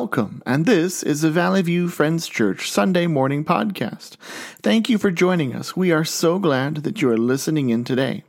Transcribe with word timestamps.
Welcome, 0.00 0.44
and 0.46 0.64
this 0.64 1.02
is 1.02 1.22
the 1.22 1.30
Valley 1.30 1.60
View 1.60 1.88
Friends 1.88 2.28
Church 2.28 2.70
Sunday 2.70 3.08
morning 3.08 3.44
podcast. 3.44 4.16
Thank 4.62 4.88
you 4.88 4.96
for 4.96 5.10
joining 5.10 5.56
us. 5.56 5.76
We 5.76 5.90
are 5.90 6.04
so 6.04 6.38
glad 6.38 6.84
that 6.84 7.02
you 7.02 7.10
are 7.10 7.18
listening 7.18 7.70
in 7.70 7.82
today. 7.82 8.22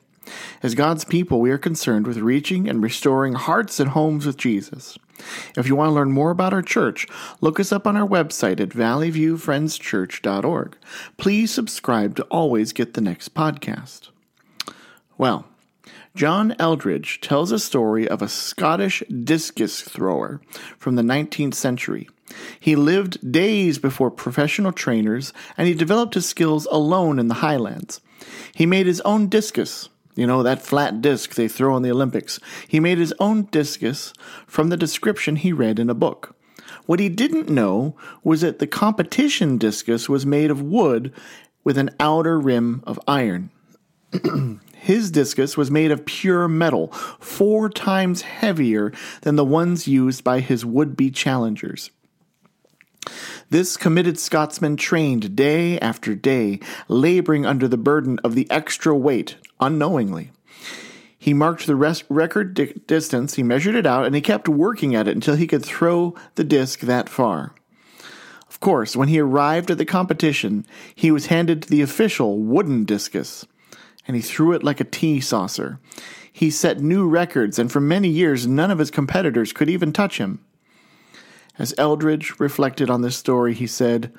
As 0.63 0.74
God's 0.74 1.05
people, 1.05 1.40
we 1.40 1.52
are 1.52 1.60
concerned 1.60 2.08
with 2.08 2.18
reaching 2.18 2.68
and 2.68 2.82
restoring 2.82 3.34
hearts 3.34 3.79
and 3.79 3.92
homes 3.92 4.26
with 4.26 4.36
Jesus. 4.36 4.97
If 5.55 5.68
you 5.68 5.76
want 5.76 5.90
to 5.90 5.94
learn 5.94 6.12
more 6.12 6.32
about 6.32 6.54
our 6.54 6.63
church, 6.63 7.05
look 7.40 7.60
us 7.60 7.72
up 7.72 7.86
on 7.86 7.96
our 7.96 8.08
website 8.08 8.60
at 8.60 8.70
valleyviewfriendschurch.org. 8.70 10.78
Please 11.18 11.54
subscribe 11.54 12.16
to 12.16 12.24
always 12.24 12.74
get 12.74 12.96
the 12.96 13.02
next 13.02 13.36
podcast. 13.36 14.10
Well, 15.20 15.46
John 16.16 16.55
Eldredge 16.60 17.21
tells 17.21 17.52
a 17.52 17.60
story 17.60 18.07
of 18.07 18.21
a 18.21 18.28
Scottish 18.28 19.04
discus 19.23 19.82
thrower 19.82 20.41
from 20.78 20.96
the 20.96 21.02
19th 21.02 21.54
century. 21.54 22.09
He 22.59 22.76
lived 22.76 23.32
days 23.32 23.77
before 23.77 24.12
professional 24.12 24.72
trainers 24.72 25.34
and 25.58 25.68
he 25.68 25.73
developed 25.73 26.16
his 26.16 26.27
skills 26.27 26.68
alone 26.72 27.20
in 27.20 27.27
the 27.27 27.35
highlands. 27.35 28.02
He 28.54 28.66
made 28.66 28.85
his 28.85 29.02
own 29.02 29.27
discus, 29.27 29.90
you 30.16 30.27
know, 30.27 30.44
that 30.44 30.62
flat 30.62 31.02
disc 31.02 31.35
they 31.35 31.48
throw 31.48 31.77
in 31.77 31.84
the 31.84 31.91
Olympics. 31.91 32.40
He 32.68 32.80
made 32.80 32.98
his 32.98 33.13
own 33.20 33.44
discus 33.44 34.13
from 34.48 34.70
the 34.70 34.77
description 34.77 35.38
he 35.38 35.54
read 35.54 35.80
in 35.80 35.90
a 35.90 35.96
book. 35.96 36.35
What 36.85 36.99
he 36.99 37.10
didn't 37.10 37.49
know 37.49 37.96
was 38.23 38.41
that 38.41 38.60
the 38.60 38.68
competition 38.68 39.57
discus 39.57 40.10
was 40.10 40.26
made 40.26 40.52
of 40.52 40.62
wood 40.62 41.13
with 41.63 41.77
an 41.77 41.91
outer 41.99 42.40
rim 42.40 42.84
of 42.85 42.99
iron. 43.07 43.52
His 44.80 45.12
discus 45.12 45.58
was 45.58 45.70
made 45.70 45.92
of 45.92 46.06
pure 46.06 46.48
metal, 46.48 46.88
four 47.20 47.70
times 47.70 48.22
heavier 48.22 48.94
than 49.22 49.36
the 49.36 49.44
ones 49.44 49.90
used 49.90 50.24
by 50.24 50.40
his 50.40 50.66
would 50.66 50.96
be 50.96 51.12
challengers. 51.12 51.92
This 53.50 53.76
committed 53.76 54.18
Scotsman 54.18 54.78
trained 54.78 55.36
day 55.36 55.77
after 55.80 56.16
day, 56.16 56.62
laboring 56.88 57.46
under 57.46 57.68
the 57.68 57.77
burden 57.77 58.20
of 58.24 58.36
the 58.36 58.49
extra 58.49 58.96
weight 58.96 59.36
unknowingly. 59.60 60.32
He 61.18 61.34
marked 61.34 61.68
the 61.68 61.76
rest, 61.76 62.05
record 62.08 62.54
di- 62.54 62.74
distance, 62.88 63.34
he 63.34 63.43
measured 63.43 63.76
it 63.76 63.86
out, 63.86 64.06
and 64.06 64.16
he 64.16 64.22
kept 64.22 64.47
working 64.47 64.96
at 64.96 65.09
it 65.09 65.16
until 65.16 65.36
he 65.36 65.46
could 65.46 65.66
throw 65.66 66.16
the 66.36 66.46
disc 66.46 66.80
that 66.80 67.09
far. 67.09 67.53
Of 68.47 68.62
course, 68.62 68.96
when 68.96 69.09
he 69.09 69.19
arrived 69.19 69.69
at 69.69 69.78
the 69.78 69.86
competition, 69.86 70.66
he 70.96 71.12
was 71.12 71.25
handed 71.25 71.64
the 71.64 71.81
official 71.81 72.40
wooden 72.40 72.86
discus 72.86 73.46
and 74.09 74.16
he 74.16 74.24
threw 74.24 74.53
it 74.53 74.63
like 74.63 74.79
a 74.79 74.85
tea 74.85 75.22
saucer. 75.22 75.79
He 76.34 76.50
set 76.50 76.81
new 76.81 77.07
records, 77.07 77.59
and 77.59 77.72
for 77.72 77.79
many 77.79 78.07
years 78.07 78.47
none 78.47 78.72
of 78.72 78.79
his 78.79 78.90
competitors 78.90 79.53
could 79.53 79.69
even 79.69 79.94
touch 79.94 80.18
him. 80.18 80.44
As 81.59 81.75
Eldredge 81.78 82.40
reflected 82.40 82.90
on 82.90 83.03
this 83.03 83.16
story, 83.16 83.53
he 83.53 83.68
said, 83.68 84.12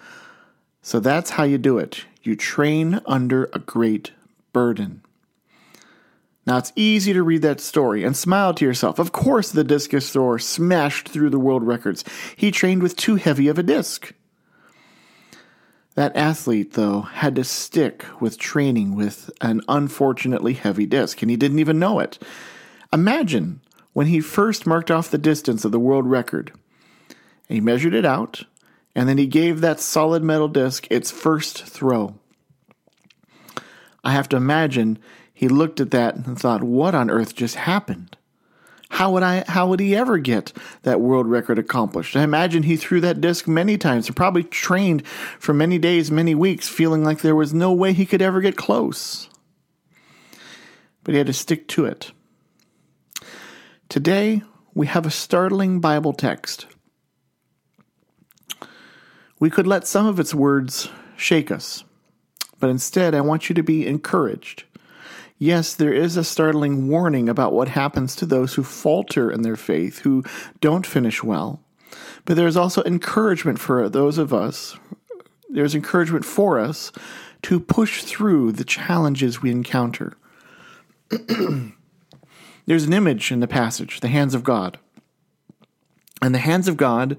So 0.81 1.01
that's 1.01 1.31
how 1.31 1.43
you 1.43 1.59
do 1.59 1.77
it. 1.77 2.05
You 2.23 2.37
train 2.37 3.01
under 3.05 3.51
a 3.53 3.59
great 3.59 4.13
burden. 4.53 5.03
Now, 6.47 6.59
it's 6.59 6.73
easy 6.77 7.13
to 7.13 7.25
read 7.25 7.43
that 7.43 7.61
story 7.61 8.05
and 8.05 8.17
smile 8.17 8.55
to 8.55 8.65
yourself. 8.65 9.01
Of 9.01 9.11
course, 9.11 9.51
the 9.51 9.65
discus 9.65 10.13
thrower 10.13 10.39
smashed 10.39 11.09
through 11.09 11.31
the 11.31 11.41
world 11.41 11.65
records. 11.65 12.05
He 12.37 12.53
trained 12.53 12.85
with 12.85 12.95
too 12.95 13.17
heavy 13.17 13.49
of 13.49 13.59
a 13.59 13.65
disc. 13.65 14.15
That 15.95 16.15
athlete, 16.17 16.75
though, 16.75 17.03
had 17.03 17.37
to 17.37 17.45
stick 17.45 18.05
with 18.21 18.39
training 18.39 18.95
with 18.95 19.31
an 19.41 19.61
unfortunately 19.69 20.55
heavy 20.55 20.87
disc, 20.87 21.21
and 21.21 21.31
he 21.31 21.37
didn't 21.37 21.59
even 21.59 21.79
know 21.79 21.99
it. 21.99 22.19
Imagine 22.93 23.61
when 23.93 24.07
he 24.07 24.21
first 24.21 24.67
marked 24.67 24.91
off 24.91 25.11
the 25.11 25.19
distance 25.19 25.65
of 25.65 25.73
the 25.73 25.81
world 25.81 26.07
record. 26.07 26.53
He 27.49 27.61
measured 27.61 27.95
it 27.95 28.07
out, 28.07 28.45
and 28.95 29.09
then 29.09 29.19
he 29.19 29.27
gave 29.27 29.61
that 29.61 29.81
solid 29.81 30.23
metal 30.23 30.49
disc 30.49 30.87
its 30.91 31.11
first 31.11 31.65
throw. 31.65 32.15
I 34.05 34.13
have 34.13 34.29
to 34.31 34.37
imagine 34.37 34.99
he 35.35 35.49
looked 35.49 35.81
at 35.81 35.91
that 35.91 36.15
and 36.15 36.39
thought, 36.39 36.63
what 36.63 36.95
on 36.95 37.11
earth 37.11 37.35
just 37.35 37.57
happened? 37.57 38.17
How 38.91 39.13
would 39.13 39.23
I 39.23 39.45
how 39.47 39.69
would 39.69 39.81
he 39.81 39.95
ever 39.95 40.19
get 40.19 40.53
that 40.83 41.01
world 41.01 41.29
record 41.29 41.59
accomplished? 41.59 42.17
I 42.17 42.23
imagine 42.23 42.65
he 42.65 42.77
threw 42.77 43.01
that 43.01 43.21
disc 43.21 43.47
many 43.47 43.79
times 43.79 44.09
and 44.09 44.17
probably 44.17 44.43
trained 44.43 45.07
for 45.39 45.55
many 45.55 45.79
days, 45.79 46.11
many 46.11 46.35
weeks, 46.35 46.69
feeling 46.69 47.05
like 47.05 47.21
there 47.21 47.37
was 47.37 47.55
no 47.55 47.73
way 47.73 47.93
he 47.93 48.05
could 48.05 48.21
ever 48.21 48.41
get 48.41 48.57
close. 48.57 49.31
But 51.05 51.13
he 51.13 51.19
had 51.19 51.29
to 51.29 51.33
stick 51.33 51.69
to 51.69 51.87
it. 51.87 52.11
Today, 53.89 54.43
we 54.75 54.89
have 54.89 55.07
a 55.07 55.11
startling 55.11 55.81
Bible 55.81 56.13
text. 56.13 56.67
We 59.39 59.51
could 59.51 59.67
let 59.67 59.87
some 59.87 60.07
of 60.07 60.21
its 60.21 60.35
words 60.35 60.91
shake 61.17 61.51
us, 61.51 61.85
but 62.59 62.71
instead, 62.71 63.15
I 63.15 63.21
want 63.21 63.49
you 63.49 63.55
to 63.55 63.63
be 63.63 63.87
encouraged 63.87 64.65
Yes, 65.43 65.73
there 65.73 65.95
is 65.95 66.19
a 66.19 66.23
startling 66.23 66.89
warning 66.89 67.27
about 67.27 67.55
what 67.55 67.69
happens 67.69 68.15
to 68.17 68.27
those 68.27 68.53
who 68.53 68.63
falter 68.63 69.31
in 69.31 69.41
their 69.41 69.57
faith, 69.57 70.01
who 70.01 70.23
don't 70.61 70.87
finish 70.87 71.25
well. 71.25 71.63
But 72.27 72.37
there's 72.37 72.59
also 72.59 72.83
encouragement 72.85 73.59
for 73.59 73.89
those 73.89 74.19
of 74.19 74.35
us, 74.35 74.77
there's 75.49 75.75
encouragement 75.75 76.27
for 76.27 76.59
us 76.59 76.93
to 77.45 77.59
push 77.59 78.03
through 78.05 78.53
the 78.53 78.65
challenges 78.65 79.41
we 79.41 79.51
encounter. 79.51 80.13
there's 82.67 82.85
an 82.85 82.93
image 82.93 83.33
in 83.33 83.41
the 83.41 83.49
passage, 83.49 84.01
the 84.01 84.09
hands 84.09 84.35
of 84.35 84.45
God. 84.45 84.79
And 86.21 86.35
the 86.35 86.39
hands 86.39 86.69
of 86.69 86.77
God 86.77 87.17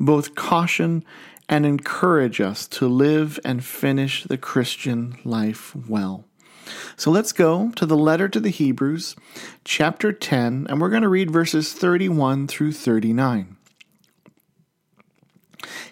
both 0.00 0.34
caution 0.34 1.04
and 1.48 1.64
encourage 1.64 2.40
us 2.40 2.66
to 2.66 2.88
live 2.88 3.38
and 3.44 3.64
finish 3.64 4.24
the 4.24 4.36
Christian 4.36 5.16
life 5.24 5.76
well. 5.76 6.24
So 6.96 7.10
let's 7.10 7.32
go 7.32 7.70
to 7.76 7.86
the 7.86 7.96
letter 7.96 8.28
to 8.28 8.40
the 8.40 8.50
Hebrews, 8.50 9.16
chapter 9.64 10.12
10, 10.12 10.66
and 10.68 10.80
we're 10.80 10.90
going 10.90 11.02
to 11.02 11.08
read 11.08 11.30
verses 11.30 11.72
31 11.72 12.46
through 12.46 12.72
39. 12.72 13.56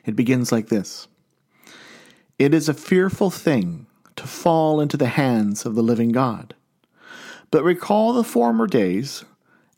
It 0.05 0.17
begins 0.17 0.53
like 0.53 0.69
this 0.69 1.09
It 2.39 2.55
is 2.55 2.69
a 2.69 2.75
fearful 2.75 3.31
thing 3.31 3.87
to 4.17 4.27
fall 4.27 4.81
into 4.81 4.97
the 4.97 5.09
hands 5.09 5.65
of 5.65 5.75
the 5.75 5.83
living 5.83 6.11
God. 6.11 6.55
But 7.51 7.65
recall 7.65 8.13
the 8.13 8.25
former 8.25 8.67
days. 8.67 9.25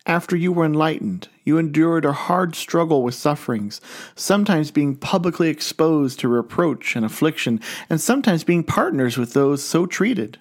After 0.05 0.35
you 0.35 0.51
were 0.53 0.65
enlightened, 0.65 1.29
you 1.45 1.59
endured 1.59 2.05
a 2.05 2.13
hard 2.13 2.57
struggle 2.57 3.05
with 3.05 3.15
sufferings, 3.15 3.81
sometimes 4.17 4.73
being 4.73 4.97
publicly 4.97 5.49
exposed 5.49 6.19
to 6.19 6.29
reproach 6.29 6.97
and 6.97 7.07
affliction, 7.07 7.61
and 7.89 8.01
sometimes 8.01 8.43
being 8.43 8.65
partners 8.65 9.17
with 9.17 9.33
those 9.33 9.63
so 9.63 9.87
treated. 9.87 10.41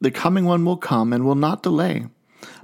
the 0.00 0.10
coming 0.10 0.44
one 0.44 0.64
will 0.64 0.76
come 0.76 1.12
and 1.12 1.24
will 1.24 1.34
not 1.34 1.62
delay. 1.62 2.06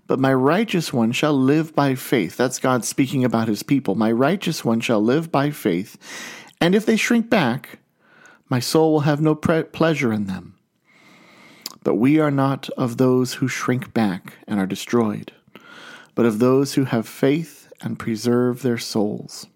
But 0.06 0.20
my 0.20 0.32
righteous 0.32 0.92
one 0.92 1.12
shall 1.12 1.34
live 1.34 1.74
by 1.74 1.94
faith. 1.96 2.36
That's 2.36 2.58
God 2.58 2.84
speaking 2.84 3.24
about 3.24 3.48
his 3.48 3.62
people. 3.62 3.94
My 3.94 4.12
righteous 4.12 4.64
one 4.64 4.80
shall 4.80 5.02
live 5.02 5.32
by 5.32 5.50
faith. 5.50 5.98
And 6.60 6.74
if 6.74 6.86
they 6.86 6.96
shrink 6.96 7.28
back, 7.28 7.80
my 8.48 8.60
soul 8.60 8.92
will 8.92 9.00
have 9.00 9.20
no 9.20 9.34
pre- 9.34 9.64
pleasure 9.64 10.12
in 10.12 10.26
them. 10.26 10.54
But 11.82 11.96
we 11.96 12.18
are 12.18 12.30
not 12.30 12.70
of 12.70 12.96
those 12.96 13.34
who 13.34 13.48
shrink 13.48 13.92
back 13.92 14.34
and 14.46 14.58
are 14.58 14.66
destroyed, 14.66 15.32
but 16.14 16.26
of 16.26 16.38
those 16.38 16.74
who 16.74 16.84
have 16.84 17.06
faith 17.06 17.70
and 17.80 17.98
preserve 17.98 18.62
their 18.62 18.78
souls. 18.78 19.46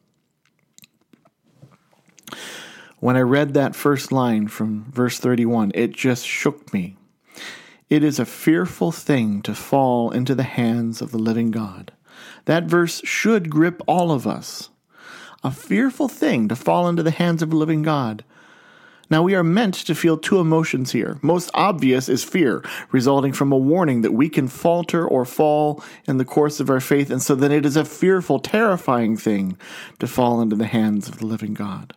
When 2.99 3.17
I 3.17 3.21
read 3.21 3.55
that 3.55 3.75
first 3.75 4.13
line 4.13 4.49
from 4.49 4.85
verse 4.93 5.19
31, 5.19 5.73
it 5.75 5.93
just 5.93 6.27
shook 6.27 6.73
me. 6.75 6.97
It 7.91 8.05
is 8.05 8.21
a 8.21 8.25
fearful 8.25 8.93
thing 8.93 9.43
to 9.43 9.53
fall 9.53 10.13
into 10.13 10.37
the 10.37 10.45
hands 10.45 11.03
of 11.03 11.11
the 11.11 11.19
living 11.19 11.51
God. 11.51 11.93
That 12.45 12.65
verse 12.65 13.03
should 13.05 13.51
grip 13.51 13.83
all 13.89 14.13
of 14.13 14.29
us. 14.29 14.71
A 15.43 15.51
fearful 15.51 16.09
thing 16.09 16.47
to 16.49 16.57
fall 16.57 16.89
into 16.89 17.03
the 17.03 17.11
hands 17.11 17.43
of 17.43 17.53
a 17.53 17.57
living 17.57 17.83
God. 17.83 18.23
Now, 19.11 19.25
we 19.25 19.35
are 19.35 19.43
meant 19.43 19.75
to 19.75 19.95
feel 19.97 20.17
two 20.17 20.39
emotions 20.39 20.93
here. 20.93 21.19
Most 21.21 21.51
obvious 21.53 22.09
is 22.09 22.23
fear, 22.23 22.63
resulting 22.93 23.33
from 23.33 23.51
a 23.51 23.59
warning 23.59 24.03
that 24.03 24.13
we 24.13 24.29
can 24.29 24.47
falter 24.47 25.05
or 25.05 25.25
fall 25.25 25.83
in 26.07 26.19
the 26.19 26.25
course 26.25 26.61
of 26.61 26.71
our 26.71 26.79
faith, 26.79 27.11
and 27.11 27.21
so 27.21 27.35
then 27.35 27.51
it 27.51 27.67
is 27.67 27.77
a 27.77 27.85
fearful, 27.85 28.39
terrifying 28.39 29.17
thing 29.17 29.59
to 29.99 30.07
fall 30.07 30.41
into 30.41 30.55
the 30.55 30.67
hands 30.67 31.09
of 31.09 31.19
the 31.19 31.27
living 31.27 31.55
God. 31.55 31.93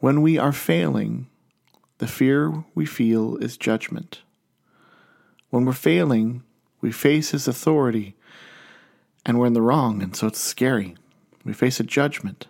When 0.00 0.20
we 0.20 0.36
are 0.36 0.52
failing, 0.52 1.28
the 1.98 2.06
fear 2.06 2.64
we 2.74 2.86
feel 2.86 3.36
is 3.36 3.56
judgment. 3.56 4.22
When 5.50 5.64
we're 5.64 5.72
failing, 5.72 6.42
we 6.80 6.92
face 6.92 7.30
His 7.30 7.48
authority 7.48 8.16
and 9.24 9.38
we're 9.38 9.46
in 9.46 9.54
the 9.54 9.62
wrong, 9.62 10.02
and 10.02 10.14
so 10.14 10.28
it's 10.28 10.40
scary. 10.40 10.94
We 11.44 11.52
face 11.52 11.80
a 11.80 11.84
judgment. 11.84 12.46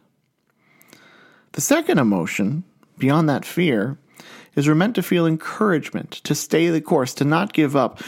The 1.52 1.62
second 1.62 1.98
emotion, 1.98 2.64
beyond 2.98 3.28
that 3.30 3.46
fear, 3.46 3.98
is 4.54 4.68
we're 4.68 4.74
meant 4.74 4.94
to 4.96 5.02
feel 5.02 5.26
encouragement, 5.26 6.10
to 6.24 6.34
stay 6.34 6.68
the 6.68 6.82
course, 6.82 7.14
to 7.14 7.24
not 7.24 7.54
give 7.54 7.74
up. 7.74 8.00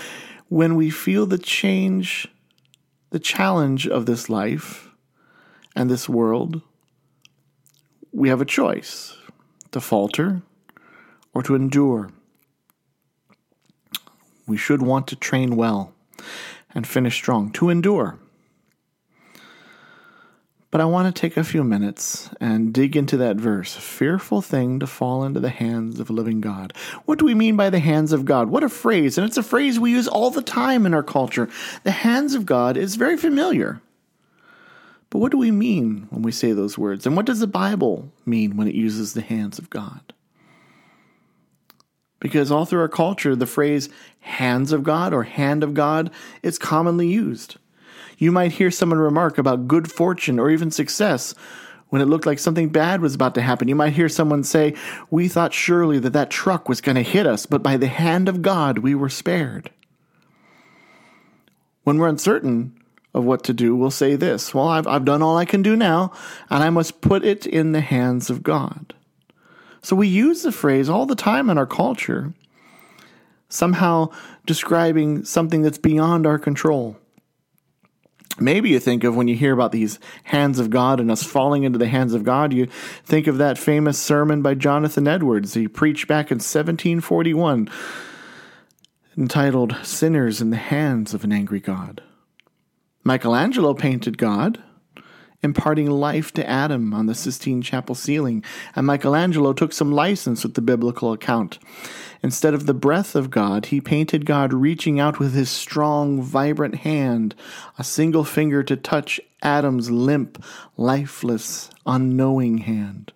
When 0.49 0.75
we 0.75 0.91
feel 0.91 1.25
the 1.25 1.39
change, 1.39 2.29
the 3.11 3.19
challenge 3.19 3.87
of 3.87 4.05
this 4.05 4.29
life 4.29 4.89
and 5.75 5.91
this 5.91 6.09
world, 6.09 6.61
we 8.13 8.29
have 8.29 8.41
a 8.41 8.47
choice 8.47 9.17
to 9.71 9.81
falter 9.81 10.43
or 11.35 11.43
to 11.43 11.55
endure. 11.55 12.11
We 14.47 14.57
should 14.57 14.83
want 14.83 15.07
to 15.09 15.17
train 15.17 15.57
well 15.57 15.93
and 16.75 16.87
finish 16.87 17.15
strong, 17.15 17.51
to 17.53 17.71
endure. 17.71 18.19
But 20.71 20.83
I 20.83 20.85
want 20.85 21.15
to 21.15 21.19
take 21.19 21.39
a 21.39 21.45
few 21.45 21.65
minutes 21.65 22.29
and 22.41 22.75
dig 22.75 22.95
into 22.95 23.17
that 23.17 23.37
verse. 23.37 23.75
Fearful 23.75 24.43
thing 24.43 24.79
to 24.81 24.87
fall 24.87 25.25
into 25.25 25.41
the 25.41 25.49
hands 25.49 25.99
of 25.99 26.11
a 26.11 26.13
living 26.13 26.43
God. 26.43 26.75
What 27.07 27.19
do 27.19 27.25
we 27.25 27.35
mean 27.35 27.57
by 27.57 27.71
the 27.71 27.79
hands 27.79 28.13
of 28.13 28.27
God? 28.27 28.51
What 28.51 28.63
a 28.63 28.69
phrase. 28.69 29.17
And 29.17 29.27
it's 29.27 29.39
a 29.39 29.43
phrase 29.43 29.81
we 29.81 29.93
use 29.93 30.09
all 30.09 30.31
the 30.31 30.43
time 30.43 30.85
in 30.85 30.93
our 30.93 31.03
culture. 31.03 31.49
The 31.85 31.91
hands 31.91 32.35
of 32.35 32.45
God 32.45 32.77
is 32.77 32.97
very 32.97 33.17
familiar. 33.17 33.81
But 35.09 35.21
what 35.21 35.33
do 35.33 35.39
we 35.39 35.51
mean 35.51 36.07
when 36.11 36.21
we 36.21 36.33
say 36.33 36.53
those 36.53 36.77
words? 36.77 37.07
And 37.07 37.17
what 37.17 37.25
does 37.25 37.41
the 37.41 37.47
Bible 37.47 38.13
mean 38.27 38.59
when 38.59 38.69
it 38.69 38.75
uses 38.75 39.15
the 39.15 39.23
hands 39.23 39.59
of 39.59 39.71
God? 39.71 40.13
Because 42.21 42.51
all 42.51 42.65
through 42.65 42.81
our 42.81 42.89
culture, 42.89 43.37
the 43.37 43.47
phrase 43.47 43.89
hands 44.21 44.73
of 44.73 44.83
God 44.83 45.15
or 45.15 45.23
hand 45.23 45.63
of 45.63 45.75
God 45.75 46.11
is 46.43 46.59
commonly 46.59 47.09
used. 47.09 47.57
You 48.19 48.33
might 48.33 48.53
hear 48.53 48.71
someone 48.71 48.99
remark 48.99 49.39
about 49.39 49.69
good 49.69 49.91
fortune 49.91 50.39
or 50.39 50.51
even 50.51 50.71
success 50.71 51.35
when 51.89 52.03
it 52.03 52.07
looked 52.07 52.27
like 52.27 52.39
something 52.39 52.69
bad 52.69 53.01
was 53.01 53.15
about 53.15 53.35
to 53.35 53.43
happen. 53.43 53.69
You 53.69 53.75
might 53.75 53.93
hear 53.93 54.09
someone 54.09 54.45
say, 54.45 54.75
We 55.11 55.29
thought 55.29 55.55
surely 55.55 55.99
that 56.01 56.13
that 56.13 56.31
truck 56.31 56.69
was 56.69 56.81
going 56.81 56.97
to 56.97 57.03
hit 57.03 57.27
us, 57.27 57.47
but 57.47 57.63
by 57.63 57.77
the 57.77 57.87
hand 57.87 58.29
of 58.29 58.43
God 58.43 58.79
we 58.79 58.95
were 58.95 59.09
spared. 59.09 59.71
When 61.85 61.99
we're 61.99 62.09
uncertain 62.09 62.75
of 63.15 63.25
what 63.25 63.43
to 63.45 63.55
do, 63.55 63.75
we'll 63.75 63.91
say 63.91 64.17
this 64.17 64.53
Well, 64.53 64.69
I've, 64.69 64.87
I've 64.87 65.05
done 65.05 65.23
all 65.23 65.37
I 65.37 65.45
can 65.45 65.63
do 65.63 65.77
now, 65.77 66.13
and 66.51 66.63
I 66.63 66.71
must 66.71 67.01
put 67.01 67.25
it 67.25 67.47
in 67.47 67.73
the 67.73 67.81
hands 67.81 68.29
of 68.29 68.43
God. 68.43 68.95
So 69.83 69.97
we 69.97 70.09
use 70.09 70.43
the 70.43 70.53
phrase 70.53 70.89
all 70.89 71.07
the 71.07 71.15
time 71.15 71.51
in 71.51 71.59
our 71.59 71.67
culture, 71.67 72.33
somehow 73.49 74.11
describing 74.47 75.25
something 75.25 75.63
that's 75.63 75.79
beyond 75.79 76.27
our 76.27 76.39
control. 76.39 76.97
Maybe 78.41 78.69
you 78.69 78.79
think 78.79 79.03
of 79.03 79.17
when 79.17 79.27
you 79.27 79.35
hear 79.35 79.53
about 79.53 79.73
these 79.73 79.99
hands 80.25 80.59
of 80.59 80.71
God 80.71 81.01
and 81.01 81.11
us 81.11 81.25
falling 81.25 81.65
into 81.65 81.79
the 81.79 81.89
hands 81.89 82.15
of 82.15 82.23
God, 82.23 82.53
you 82.53 82.67
think 83.05 83.27
of 83.27 83.39
that 83.39 83.59
famous 83.59 83.99
sermon 83.99 84.43
by 84.43 84.55
Jonathan 84.55 85.09
Edwards. 85.09 85.55
He 85.55 85.67
preached 85.67 86.07
back 86.07 86.31
in 86.31 86.37
1741 86.37 87.69
entitled 89.17 89.77
Sinners 89.83 90.41
in 90.41 90.51
the 90.51 90.57
Hands 90.57 91.13
of 91.13 91.25
an 91.25 91.33
Angry 91.33 91.59
God. 91.59 92.01
Michelangelo 93.03 93.75
painted 93.75 94.17
God, 94.17 94.63
imparting 95.43 95.89
life 95.91 96.33
to 96.33 96.49
Adam 96.49 96.93
on 96.93 97.07
the 97.07 97.15
Sistine 97.15 97.63
Chapel 97.63 97.95
ceiling, 97.95 98.45
and 98.75 98.87
Michelangelo 98.87 99.53
took 99.53 99.73
some 99.73 99.93
license 99.93 100.43
with 100.43 100.55
the 100.55 100.61
biblical 100.61 101.13
account. 101.13 101.59
Instead 102.23 102.55
of 102.55 102.67
the 102.67 102.75
breath 102.75 103.15
of 103.15 103.31
God, 103.31 103.67
he 103.67 103.81
painted 103.81 104.27
God 104.27 104.53
reaching 104.53 104.99
out 104.99 105.21
with 105.21 105.35
his 105.35 105.51
strong, 105.51 106.21
vibrant 106.21 106.77
hand, 106.77 107.35
a 107.79 107.85
single 107.85 108.25
finger 108.25 108.63
to 108.65 108.77
touch 108.77 109.21
Adam's 109.43 109.91
limp, 109.91 110.43
lifeless, 110.77 111.71
unknowing 111.87 112.59
hand. 112.59 113.13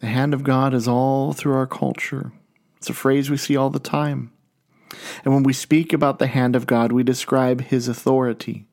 The 0.00 0.08
hand 0.08 0.34
of 0.34 0.42
God 0.42 0.74
is 0.74 0.86
all 0.86 1.32
through 1.32 1.54
our 1.54 1.66
culture. 1.66 2.32
It's 2.76 2.90
a 2.90 2.94
phrase 2.94 3.30
we 3.30 3.36
see 3.36 3.56
all 3.56 3.70
the 3.70 3.78
time. 3.78 4.32
And 5.24 5.32
when 5.32 5.44
we 5.44 5.52
speak 5.52 5.92
about 5.92 6.18
the 6.18 6.26
hand 6.26 6.56
of 6.56 6.66
God, 6.66 6.92
we 6.92 7.02
describe 7.02 7.62
his 7.62 7.88
authority. 7.88 8.66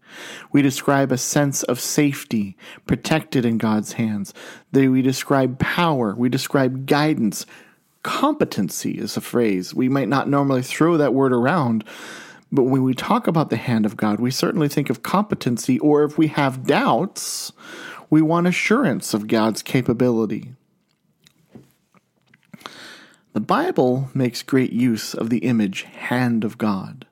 We 0.51 0.61
describe 0.61 1.11
a 1.11 1.17
sense 1.17 1.63
of 1.63 1.79
safety, 1.79 2.57
protected 2.85 3.45
in 3.45 3.57
God's 3.57 3.93
hands. 3.93 4.33
We 4.71 5.01
describe 5.01 5.59
power. 5.59 6.15
We 6.15 6.29
describe 6.29 6.85
guidance. 6.85 7.45
Competency 8.03 8.91
is 8.91 9.17
a 9.17 9.21
phrase. 9.21 9.73
We 9.73 9.89
might 9.89 10.07
not 10.07 10.29
normally 10.29 10.61
throw 10.61 10.97
that 10.97 11.13
word 11.13 11.33
around, 11.33 11.83
but 12.51 12.63
when 12.63 12.83
we 12.83 12.93
talk 12.93 13.27
about 13.27 13.49
the 13.49 13.57
hand 13.57 13.85
of 13.85 13.97
God, 13.97 14.19
we 14.19 14.31
certainly 14.31 14.69
think 14.69 14.89
of 14.89 15.03
competency, 15.03 15.77
or 15.79 16.03
if 16.03 16.17
we 16.17 16.27
have 16.27 16.65
doubts, 16.65 17.51
we 18.09 18.21
want 18.21 18.47
assurance 18.47 19.13
of 19.13 19.27
God's 19.27 19.61
capability. 19.61 20.53
The 23.33 23.39
Bible 23.39 24.09
makes 24.15 24.41
great 24.41 24.73
use 24.73 25.13
of 25.13 25.29
the 25.29 25.37
image 25.39 25.83
hand 25.83 26.43
of 26.43 26.57
God. 26.57 27.05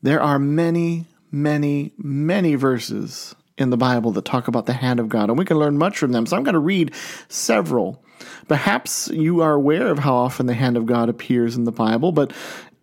There 0.00 0.22
are 0.22 0.38
many, 0.38 1.06
many, 1.30 1.92
many 1.98 2.54
verses 2.54 3.34
in 3.56 3.70
the 3.70 3.76
Bible 3.76 4.12
that 4.12 4.24
talk 4.24 4.48
about 4.48 4.66
the 4.66 4.72
hand 4.72 5.00
of 5.00 5.08
God, 5.08 5.28
and 5.28 5.38
we 5.38 5.44
can 5.44 5.58
learn 5.58 5.78
much 5.78 5.98
from 5.98 6.12
them. 6.12 6.26
So 6.26 6.36
I'm 6.36 6.44
going 6.44 6.54
to 6.54 6.60
read 6.60 6.94
several. 7.28 8.02
Perhaps 8.46 9.08
you 9.08 9.40
are 9.40 9.52
aware 9.52 9.88
of 9.88 9.98
how 9.98 10.14
often 10.14 10.46
the 10.46 10.54
hand 10.54 10.76
of 10.76 10.86
God 10.86 11.08
appears 11.08 11.56
in 11.56 11.64
the 11.64 11.72
Bible, 11.72 12.12
but 12.12 12.32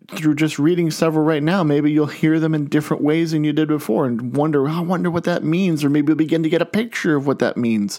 through 0.08 0.34
just 0.34 0.58
reading 0.58 0.90
several 0.90 1.24
right 1.24 1.42
now, 1.42 1.64
maybe 1.64 1.90
you'll 1.90 2.06
hear 2.06 2.38
them 2.38 2.54
in 2.54 2.66
different 2.66 3.02
ways 3.02 3.32
than 3.32 3.42
you 3.42 3.52
did 3.52 3.68
before 3.68 4.06
and 4.06 4.36
wonder, 4.36 4.68
oh, 4.68 4.72
I 4.72 4.80
wonder 4.80 5.10
what 5.10 5.24
that 5.24 5.42
means, 5.42 5.82
or 5.82 5.90
maybe 5.90 6.10
you'll 6.10 6.16
begin 6.16 6.42
to 6.42 6.48
get 6.48 6.62
a 6.62 6.66
picture 6.66 7.16
of 7.16 7.26
what 7.26 7.40
that 7.40 7.56
means. 7.56 7.98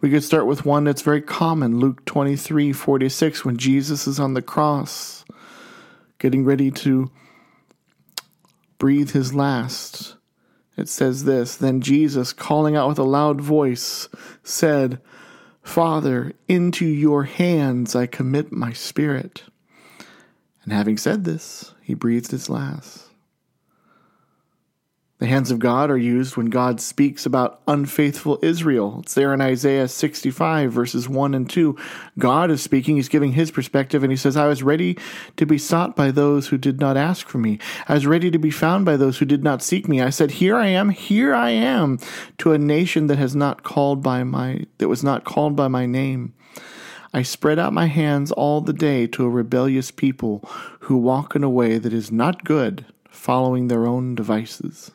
We 0.00 0.10
could 0.10 0.24
start 0.24 0.46
with 0.46 0.66
one 0.66 0.84
that's 0.84 1.02
very 1.02 1.22
common, 1.22 1.78
Luke 1.78 2.04
23 2.04 2.72
46, 2.72 3.44
when 3.44 3.56
Jesus 3.56 4.06
is 4.06 4.18
on 4.18 4.34
the 4.34 4.42
cross, 4.42 5.24
getting 6.18 6.44
ready 6.44 6.70
to 6.72 7.10
breathe 8.82 9.12
his 9.12 9.32
last. 9.32 10.16
It 10.76 10.88
says 10.88 11.22
this 11.22 11.54
Then 11.54 11.82
Jesus, 11.82 12.32
calling 12.32 12.74
out 12.74 12.88
with 12.88 12.98
a 12.98 13.04
loud 13.04 13.40
voice, 13.40 14.08
said, 14.42 15.00
Father, 15.62 16.32
into 16.48 16.84
your 16.84 17.22
hands 17.22 17.94
I 17.94 18.06
commit 18.06 18.50
my 18.50 18.72
spirit. 18.72 19.44
And 20.64 20.72
having 20.72 20.96
said 20.96 21.22
this, 21.22 21.76
he 21.80 21.94
breathed 21.94 22.32
his 22.32 22.50
last. 22.50 23.11
The 25.22 25.28
hands 25.28 25.52
of 25.52 25.60
God 25.60 25.88
are 25.88 25.96
used 25.96 26.36
when 26.36 26.46
God 26.46 26.80
speaks 26.80 27.26
about 27.26 27.60
unfaithful 27.68 28.40
Israel. 28.42 28.98
It's 29.04 29.14
there 29.14 29.32
in 29.32 29.40
Isaiah 29.40 29.86
65, 29.86 30.72
verses 30.72 31.08
1 31.08 31.34
and 31.34 31.48
2. 31.48 31.78
God 32.18 32.50
is 32.50 32.60
speaking, 32.60 32.96
He's 32.96 33.08
giving 33.08 33.34
His 33.34 33.52
perspective, 33.52 34.02
and 34.02 34.10
He 34.10 34.16
says, 34.16 34.36
I 34.36 34.48
was 34.48 34.64
ready 34.64 34.98
to 35.36 35.46
be 35.46 35.58
sought 35.58 35.94
by 35.94 36.10
those 36.10 36.48
who 36.48 36.58
did 36.58 36.80
not 36.80 36.96
ask 36.96 37.28
for 37.28 37.38
me. 37.38 37.60
I 37.86 37.94
was 37.94 38.04
ready 38.04 38.32
to 38.32 38.38
be 38.38 38.50
found 38.50 38.84
by 38.84 38.96
those 38.96 39.18
who 39.18 39.24
did 39.24 39.44
not 39.44 39.62
seek 39.62 39.86
me. 39.86 40.00
I 40.00 40.10
said, 40.10 40.32
Here 40.32 40.56
I 40.56 40.66
am, 40.66 40.88
here 40.88 41.32
I 41.32 41.50
am, 41.50 42.00
to 42.38 42.50
a 42.50 42.58
nation 42.58 43.06
that 43.06 43.18
has 43.18 43.36
not 43.36 43.62
called 43.62 44.02
by 44.02 44.24
my 44.24 44.66
that 44.78 44.88
was 44.88 45.04
not 45.04 45.22
called 45.22 45.54
by 45.54 45.68
my 45.68 45.86
name. 45.86 46.34
I 47.14 47.22
spread 47.22 47.60
out 47.60 47.72
my 47.72 47.86
hands 47.86 48.32
all 48.32 48.60
the 48.60 48.72
day 48.72 49.06
to 49.06 49.24
a 49.24 49.30
rebellious 49.30 49.92
people 49.92 50.40
who 50.80 50.96
walk 50.96 51.36
in 51.36 51.44
a 51.44 51.48
way 51.48 51.78
that 51.78 51.92
is 51.92 52.10
not 52.10 52.42
good, 52.42 52.86
following 53.08 53.68
their 53.68 53.86
own 53.86 54.16
devices. 54.16 54.90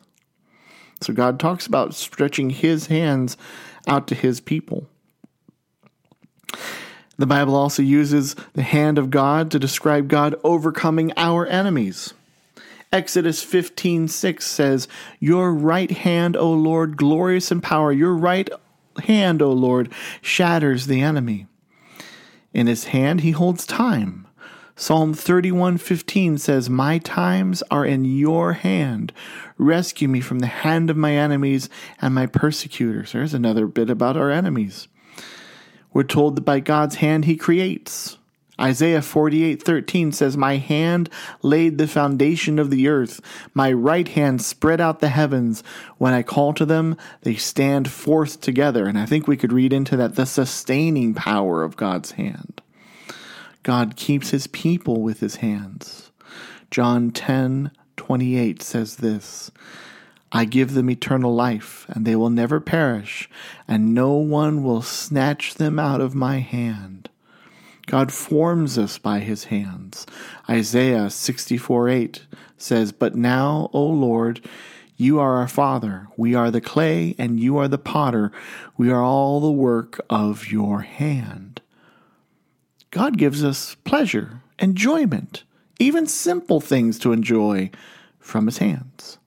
So 1.00 1.12
God 1.12 1.38
talks 1.38 1.66
about 1.66 1.94
stretching 1.94 2.50
his 2.50 2.86
hands 2.86 3.36
out 3.86 4.06
to 4.08 4.14
his 4.14 4.40
people. 4.40 4.86
The 7.16 7.26
Bible 7.26 7.56
also 7.56 7.82
uses 7.82 8.36
the 8.52 8.62
hand 8.62 8.96
of 8.98 9.10
God 9.10 9.50
to 9.50 9.58
describe 9.58 10.08
God 10.08 10.36
overcoming 10.44 11.12
our 11.16 11.46
enemies. 11.46 12.14
Exodus 12.92 13.42
15:6 13.42 14.46
says, 14.46 14.88
"Your 15.18 15.52
right 15.52 15.90
hand, 15.90 16.36
O 16.36 16.52
Lord, 16.52 16.96
glorious 16.96 17.50
in 17.50 17.60
power, 17.60 17.92
your 17.92 18.14
right 18.14 18.48
hand, 19.00 19.42
O 19.42 19.52
Lord, 19.52 19.92
shatters 20.22 20.86
the 20.86 21.02
enemy. 21.02 21.46
In 22.54 22.66
his 22.66 22.84
hand 22.84 23.20
he 23.22 23.32
holds 23.32 23.66
time. 23.66 24.27
Psalm 24.80 25.12
31:15 25.12 26.38
says, 26.38 26.70
"My 26.70 26.98
times 26.98 27.64
are 27.68 27.84
in 27.84 28.04
your 28.04 28.52
hand. 28.52 29.12
Rescue 29.58 30.06
me 30.06 30.20
from 30.20 30.38
the 30.38 30.46
hand 30.46 30.88
of 30.88 30.96
my 30.96 31.14
enemies 31.14 31.68
and 32.00 32.14
my 32.14 32.26
persecutors." 32.26 33.10
There's 33.10 33.34
another 33.34 33.66
bit 33.66 33.90
about 33.90 34.16
our 34.16 34.30
enemies. 34.30 34.86
We're 35.92 36.04
told 36.04 36.36
that 36.36 36.44
by 36.44 36.60
God's 36.60 36.94
hand 36.94 37.24
he 37.24 37.34
creates. 37.34 38.18
Isaiah 38.60 39.02
48:13 39.02 40.12
says, 40.12 40.36
"My 40.36 40.58
hand 40.58 41.10
laid 41.42 41.78
the 41.78 41.88
foundation 41.88 42.60
of 42.60 42.70
the 42.70 42.86
earth; 42.86 43.20
my 43.54 43.72
right 43.72 44.06
hand 44.06 44.42
spread 44.42 44.80
out 44.80 45.00
the 45.00 45.08
heavens. 45.08 45.64
When 45.98 46.14
I 46.14 46.22
call 46.22 46.52
to 46.52 46.64
them, 46.64 46.96
they 47.22 47.34
stand 47.34 47.88
forth 47.88 48.40
together." 48.40 48.86
And 48.86 48.96
I 48.96 49.06
think 49.06 49.26
we 49.26 49.36
could 49.36 49.52
read 49.52 49.72
into 49.72 49.96
that 49.96 50.14
the 50.14 50.24
sustaining 50.24 51.14
power 51.14 51.64
of 51.64 51.76
God's 51.76 52.12
hand. 52.12 52.62
God 53.62 53.96
keeps 53.96 54.30
his 54.30 54.46
people 54.46 55.02
with 55.02 55.20
his 55.20 55.36
hands. 55.36 56.10
John 56.70 57.10
10:28 57.10 58.62
says 58.62 58.96
this, 58.96 59.50
I 60.30 60.44
give 60.44 60.74
them 60.74 60.90
eternal 60.90 61.34
life, 61.34 61.86
and 61.88 62.04
they 62.04 62.14
will 62.14 62.30
never 62.30 62.60
perish, 62.60 63.30
and 63.66 63.94
no 63.94 64.12
one 64.12 64.62
will 64.62 64.82
snatch 64.82 65.54
them 65.54 65.78
out 65.78 66.02
of 66.02 66.14
my 66.14 66.40
hand. 66.40 67.08
God 67.86 68.12
forms 68.12 68.76
us 68.76 68.98
by 68.98 69.20
his 69.20 69.44
hands. 69.44 70.06
Isaiah 70.48 71.08
64 71.08 71.88
8 71.88 72.26
says, 72.58 72.92
But 72.92 73.14
now, 73.14 73.70
O 73.72 73.82
Lord, 73.82 74.46
you 74.98 75.18
are 75.18 75.36
our 75.36 75.48
Father. 75.48 76.08
We 76.18 76.34
are 76.34 76.50
the 76.50 76.60
clay, 76.60 77.14
and 77.18 77.40
you 77.40 77.56
are 77.56 77.68
the 77.68 77.78
potter. 77.78 78.30
We 78.76 78.90
are 78.90 79.02
all 79.02 79.40
the 79.40 79.50
work 79.50 79.98
of 80.10 80.52
your 80.52 80.80
hand. 80.80 81.62
God 82.90 83.18
gives 83.18 83.44
us 83.44 83.74
pleasure, 83.84 84.42
enjoyment, 84.58 85.44
even 85.78 86.06
simple 86.06 86.60
things 86.60 86.98
to 87.00 87.12
enjoy 87.12 87.70
from 88.18 88.46
his 88.46 88.58
hands. 88.58 89.18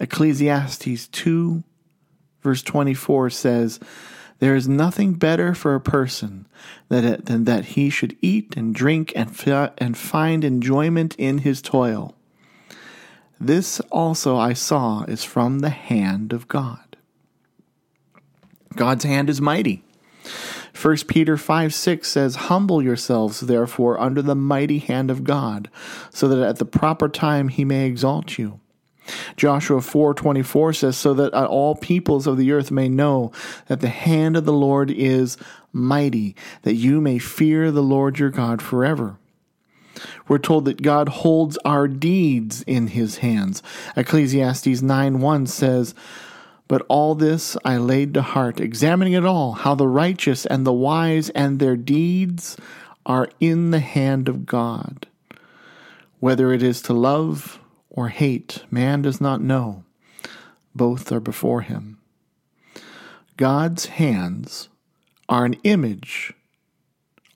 Ecclesiastes 0.00 1.08
2, 1.08 1.62
verse 2.42 2.62
24 2.62 3.30
says, 3.30 3.80
there 4.40 4.56
is 4.56 4.68
nothing 4.68 5.14
better 5.14 5.54
for 5.54 5.74
a 5.74 5.80
person 5.80 6.46
than 6.88 7.44
that 7.44 7.64
he 7.64 7.88
should 7.88 8.16
eat 8.20 8.56
and 8.56 8.74
drink 8.74 9.12
and, 9.16 9.34
find 9.96 10.44
enjoyment 10.44 11.14
in 11.16 11.38
his 11.38 11.62
toil. 11.62 12.14
This 13.40 13.80
also 13.90 14.36
I 14.36 14.52
saw 14.52 15.04
is 15.04 15.24
from 15.24 15.60
the 15.60 15.70
hand 15.70 16.32
of 16.32 16.48
God. 16.48 16.96
God's 18.76 19.04
hand 19.04 19.30
is 19.30 19.40
mighty. 19.40 19.84
1 20.80 20.96
Peter 21.06 21.36
5 21.36 21.72
6 21.72 22.08
says, 22.08 22.34
Humble 22.34 22.82
yourselves, 22.82 23.40
therefore, 23.40 24.00
under 24.00 24.22
the 24.22 24.34
mighty 24.34 24.78
hand 24.78 25.10
of 25.10 25.24
God, 25.24 25.70
so 26.10 26.28
that 26.28 26.42
at 26.42 26.58
the 26.58 26.64
proper 26.64 27.08
time 27.08 27.48
he 27.48 27.64
may 27.64 27.86
exalt 27.86 28.38
you. 28.38 28.60
Joshua 29.36 29.80
4:24 29.80 30.76
says 30.76 30.96
so 30.96 31.12
that 31.14 31.34
all 31.34 31.74
peoples 31.74 32.26
of 32.26 32.38
the 32.38 32.52
earth 32.52 32.70
may 32.70 32.88
know 32.88 33.32
that 33.66 33.80
the 33.80 33.88
hand 33.88 34.36
of 34.36 34.44
the 34.44 34.52
Lord 34.52 34.90
is 34.90 35.36
mighty 35.72 36.34
that 36.62 36.74
you 36.74 37.00
may 37.00 37.18
fear 37.18 37.70
the 37.70 37.82
Lord 37.82 38.18
your 38.18 38.30
God 38.30 38.62
forever. 38.62 39.18
We're 40.26 40.38
told 40.38 40.64
that 40.64 40.82
God 40.82 41.08
holds 41.08 41.58
our 41.64 41.86
deeds 41.86 42.62
in 42.62 42.88
his 42.88 43.18
hands. 43.18 43.62
Ecclesiastes 43.96 44.80
9:1 44.80 45.48
says, 45.48 45.94
"But 46.66 46.84
all 46.88 47.14
this 47.14 47.56
I 47.64 47.76
laid 47.76 48.14
to 48.14 48.22
heart, 48.22 48.60
examining 48.60 49.12
it 49.12 49.24
all, 49.24 49.52
how 49.52 49.74
the 49.74 49.88
righteous 49.88 50.46
and 50.46 50.66
the 50.66 50.72
wise 50.72 51.30
and 51.30 51.58
their 51.58 51.76
deeds 51.76 52.56
are 53.04 53.28
in 53.38 53.70
the 53.70 53.80
hand 53.80 54.28
of 54.28 54.46
God, 54.46 55.06
whether 56.20 56.52
it 56.52 56.62
is 56.62 56.80
to 56.82 56.94
love 56.94 57.60
or 57.90 58.08
hate, 58.08 58.64
man 58.70 59.02
does 59.02 59.20
not 59.20 59.40
know. 59.40 59.84
Both 60.74 61.12
are 61.12 61.20
before 61.20 61.60
him. 61.60 61.98
God's 63.36 63.86
hands 63.86 64.68
are 65.28 65.44
an 65.44 65.54
image 65.64 66.32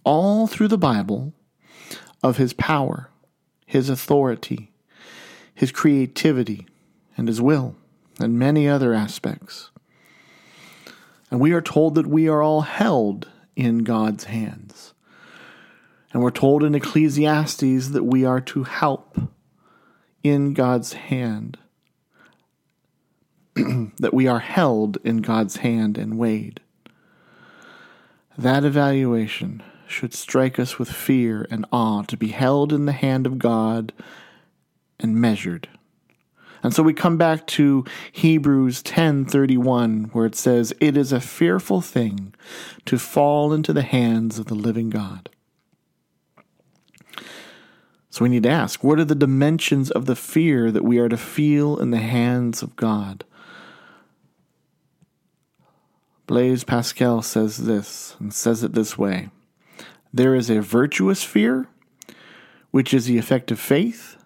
all 0.05 0.47
through 0.47 0.69
the 0.69 0.79
Bible 0.79 1.33
of 2.23 2.39
his 2.39 2.53
power, 2.53 3.11
his 3.67 3.89
authority, 3.89 4.73
his 5.55 5.71
creativity, 5.71 6.67
and 7.17 7.29
his 7.29 7.41
will, 7.41 7.77
and 8.19 8.39
many 8.39 8.69
other 8.69 8.95
aspects. 8.95 9.71
And 11.31 11.41
we 11.41 11.53
are 11.53 11.61
told 11.61 11.95
that 11.95 12.07
we 12.07 12.29
are 12.29 12.43
all 12.43 12.63
held 12.63 13.29
in 13.55 13.79
God's 13.79 14.25
hands. 14.25 14.95
And 16.13 16.23
we're 16.23 16.31
told 16.31 16.63
in 16.65 16.75
Ecclesiastes 16.75 17.89
that 17.89 18.05
we 18.05 18.25
are 18.25 18.41
to 18.41 18.65
help 18.65 19.19
in 20.23 20.55
God's 20.55 20.95
hand, 20.95 21.59
that 23.55 24.15
we 24.15 24.27
are 24.27 24.39
held 24.39 24.99
in 25.05 25.19
God's 25.19 25.59
hand 25.59 25.99
and 25.99 26.19
weighed. 26.19 26.61
That 28.37 28.65
evaluation 28.65 29.63
should 29.87 30.15
strike 30.15 30.59
us 30.59 30.79
with 30.79 30.91
fear 30.91 31.47
and 31.51 31.67
awe 31.73 32.03
to 32.03 32.17
be 32.17 32.29
held 32.29 32.73
in 32.73 32.87
the 32.87 32.93
hand 32.93 33.27
of 33.27 33.39
God 33.39 33.93
and 35.01 35.17
measured. 35.17 35.69
And 36.63 36.75
so 36.75 36.83
we 36.83 36.93
come 36.93 37.17
back 37.17 37.47
to 37.49 37.85
Hebrews 38.13 38.83
10:31 38.83 40.11
where 40.13 40.27
it 40.27 40.35
says 40.35 40.73
it 40.81 40.97
is 40.97 41.13
a 41.13 41.21
fearful 41.21 41.81
thing 41.81 42.35
to 42.87 42.99
fall 42.99 43.53
into 43.53 43.73
the 43.73 43.83
hands 43.83 44.39
of 44.39 44.47
the 44.47 44.55
living 44.55 44.91
God. 44.91 45.31
So 48.11 48.25
we 48.25 48.29
need 48.29 48.43
to 48.45 48.51
ask 48.51 48.83
what 48.83 48.99
are 48.99 49.05
the 49.05 49.15
dimensions 49.15 49.91
of 49.91 50.07
the 50.07 50.17
fear 50.17 50.73
that 50.73 50.85
we 50.85 50.99
are 50.99 51.09
to 51.09 51.17
feel 51.17 51.79
in 51.79 51.91
the 51.91 51.99
hands 51.99 52.63
of 52.63 52.75
God? 52.77 53.25
Blaise 56.29 56.63
Pascal 56.63 57.23
says 57.23 57.65
this 57.65 58.15
and 58.21 58.35
says 58.35 58.63
it 58.63 58.75
this 58.75 58.99
way 58.99 59.31
There 60.13 60.35
is 60.35 60.51
a 60.51 60.61
virtuous 60.61 61.25
fear, 61.25 61.69
which 62.71 62.93
is 62.93 63.07
the 63.07 63.17
effect 63.17 63.51
of 63.51 63.59
faith, 63.59 64.18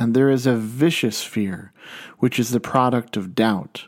and 0.00 0.14
there 0.14 0.30
is 0.30 0.46
a 0.46 0.56
vicious 0.56 1.22
fear, 1.22 1.72
which 2.18 2.38
is 2.38 2.50
the 2.50 2.58
product 2.58 3.18
of 3.18 3.34
doubt. 3.34 3.84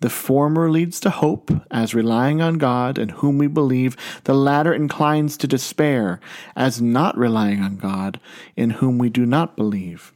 The 0.00 0.08
former 0.08 0.70
leads 0.70 1.00
to 1.00 1.10
hope, 1.10 1.50
as 1.72 1.94
relying 1.94 2.40
on 2.40 2.58
God 2.58 2.96
in 2.96 3.08
whom 3.08 3.38
we 3.38 3.48
believe. 3.48 3.96
The 4.22 4.34
latter 4.34 4.72
inclines 4.72 5.36
to 5.38 5.48
despair, 5.48 6.20
as 6.54 6.80
not 6.80 7.18
relying 7.18 7.60
on 7.60 7.76
God 7.76 8.20
in 8.56 8.70
whom 8.70 8.98
we 8.98 9.10
do 9.10 9.26
not 9.26 9.56
believe. 9.56 10.12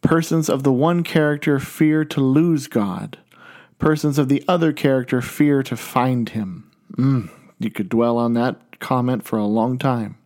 Persons 0.00 0.48
of 0.48 0.62
the 0.62 0.72
one 0.72 1.02
character 1.02 1.58
fear 1.58 2.04
to 2.04 2.20
lose 2.20 2.68
God. 2.68 3.18
Persons 3.80 4.18
of 4.18 4.28
the 4.28 4.44
other 4.46 4.72
character 4.72 5.20
fear 5.20 5.64
to 5.64 5.76
find 5.76 6.28
him. 6.28 6.70
Mm, 6.96 7.30
you 7.58 7.70
could 7.70 7.88
dwell 7.88 8.16
on 8.16 8.34
that 8.34 8.78
comment 8.78 9.24
for 9.24 9.38
a 9.38 9.46
long 9.46 9.78
time. 9.78 10.17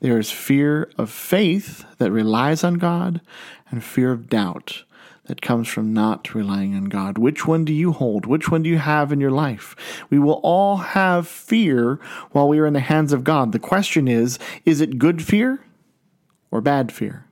There 0.00 0.18
is 0.18 0.30
fear 0.30 0.90
of 0.96 1.10
faith 1.10 1.84
that 1.98 2.12
relies 2.12 2.62
on 2.62 2.74
God 2.74 3.20
and 3.70 3.82
fear 3.82 4.12
of 4.12 4.28
doubt 4.28 4.84
that 5.24 5.42
comes 5.42 5.68
from 5.68 5.92
not 5.92 6.34
relying 6.34 6.74
on 6.74 6.86
God. 6.86 7.18
Which 7.18 7.46
one 7.46 7.64
do 7.64 7.72
you 7.72 7.92
hold? 7.92 8.24
Which 8.24 8.50
one 8.50 8.62
do 8.62 8.70
you 8.70 8.78
have 8.78 9.12
in 9.12 9.20
your 9.20 9.30
life? 9.30 9.76
We 10.08 10.18
will 10.18 10.40
all 10.42 10.78
have 10.78 11.28
fear 11.28 12.00
while 12.32 12.48
we 12.48 12.58
are 12.58 12.66
in 12.66 12.72
the 12.72 12.80
hands 12.80 13.12
of 13.12 13.24
God. 13.24 13.52
The 13.52 13.58
question 13.58 14.08
is 14.08 14.38
is 14.64 14.80
it 14.80 14.98
good 14.98 15.22
fear 15.22 15.60
or 16.50 16.60
bad 16.60 16.90
fear? 16.90 17.27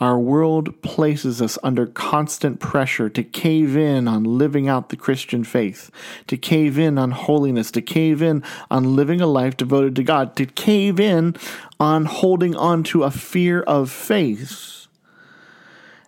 Our 0.00 0.18
world 0.18 0.80
places 0.80 1.42
us 1.42 1.58
under 1.62 1.86
constant 1.86 2.58
pressure 2.58 3.10
to 3.10 3.22
cave 3.22 3.76
in 3.76 4.08
on 4.08 4.24
living 4.24 4.66
out 4.66 4.88
the 4.88 4.96
Christian 4.96 5.44
faith, 5.44 5.90
to 6.26 6.38
cave 6.38 6.78
in 6.78 6.96
on 6.96 7.10
holiness, 7.10 7.70
to 7.72 7.82
cave 7.82 8.22
in 8.22 8.42
on 8.70 8.96
living 8.96 9.20
a 9.20 9.26
life 9.26 9.58
devoted 9.58 9.94
to 9.96 10.02
God, 10.02 10.36
to 10.36 10.46
cave 10.46 10.98
in 10.98 11.36
on 11.78 12.06
holding 12.06 12.56
on 12.56 12.82
to 12.84 13.04
a 13.04 13.10
fear 13.10 13.60
of 13.62 13.90
faith 13.90 14.86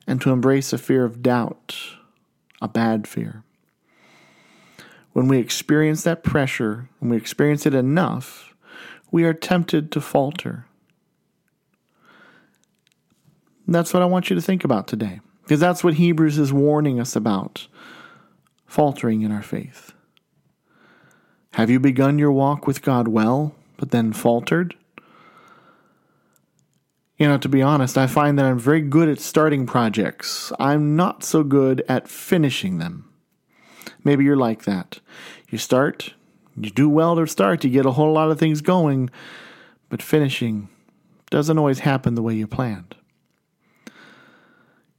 and 0.06 0.22
to 0.22 0.30
embrace 0.30 0.72
a 0.72 0.78
fear 0.78 1.04
of 1.04 1.22
doubt, 1.22 1.76
a 2.62 2.68
bad 2.68 3.06
fear. 3.06 3.42
When 5.12 5.28
we 5.28 5.36
experience 5.36 6.02
that 6.04 6.24
pressure, 6.24 6.88
when 6.98 7.10
we 7.10 7.18
experience 7.18 7.66
it 7.66 7.74
enough, 7.74 8.54
we 9.10 9.24
are 9.24 9.34
tempted 9.34 9.92
to 9.92 10.00
falter. 10.00 10.64
That's 13.68 13.94
what 13.94 14.02
I 14.02 14.06
want 14.06 14.30
you 14.30 14.36
to 14.36 14.42
think 14.42 14.64
about 14.64 14.86
today, 14.86 15.20
because 15.42 15.60
that's 15.60 15.84
what 15.84 15.94
Hebrews 15.94 16.38
is 16.38 16.52
warning 16.52 17.00
us 17.00 17.16
about 17.16 17.66
faltering 18.66 19.22
in 19.22 19.30
our 19.30 19.42
faith. 19.42 19.92
Have 21.52 21.68
you 21.68 21.78
begun 21.78 22.18
your 22.18 22.32
walk 22.32 22.66
with 22.66 22.80
God 22.80 23.08
well, 23.08 23.54
but 23.76 23.90
then 23.90 24.12
faltered? 24.12 24.74
You 27.18 27.28
know, 27.28 27.36
to 27.38 27.48
be 27.48 27.62
honest, 27.62 27.98
I 27.98 28.06
find 28.06 28.38
that 28.38 28.46
I'm 28.46 28.58
very 28.58 28.80
good 28.80 29.08
at 29.08 29.20
starting 29.20 29.66
projects. 29.66 30.50
I'm 30.58 30.96
not 30.96 31.22
so 31.22 31.44
good 31.44 31.84
at 31.88 32.08
finishing 32.08 32.78
them. 32.78 33.12
Maybe 34.02 34.24
you're 34.24 34.36
like 34.36 34.64
that. 34.64 34.98
You 35.48 35.58
start, 35.58 36.14
you 36.56 36.70
do 36.70 36.88
well 36.88 37.14
to 37.16 37.26
start, 37.26 37.62
you 37.62 37.70
get 37.70 37.86
a 37.86 37.92
whole 37.92 38.12
lot 38.14 38.30
of 38.30 38.38
things 38.38 38.60
going, 38.60 39.10
but 39.88 40.02
finishing 40.02 40.68
doesn't 41.30 41.58
always 41.58 41.80
happen 41.80 42.14
the 42.14 42.22
way 42.22 42.34
you 42.34 42.46
planned. 42.46 42.96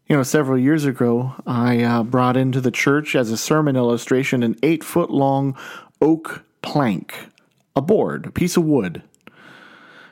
You 0.08 0.18
know, 0.18 0.24
several 0.24 0.58
years 0.60 0.86
ago, 0.86 1.34
I 1.48 1.82
uh, 1.84 2.04
brought 2.04 2.36
into 2.38 2.60
the 2.62 2.72
church 2.72 3.16
as 3.16 3.32
a 3.32 3.38
sermon 3.38 3.76
illustration 3.78 4.44
an 4.44 4.58
eight 4.62 4.84
foot 4.84 5.10
long 5.10 5.58
oak 6.02 6.44
plank, 6.62 7.16
a 7.76 7.82
board, 7.82 8.26
a 8.28 8.32
piece 8.32 8.58
of 8.58 8.66
wood 8.66 9.02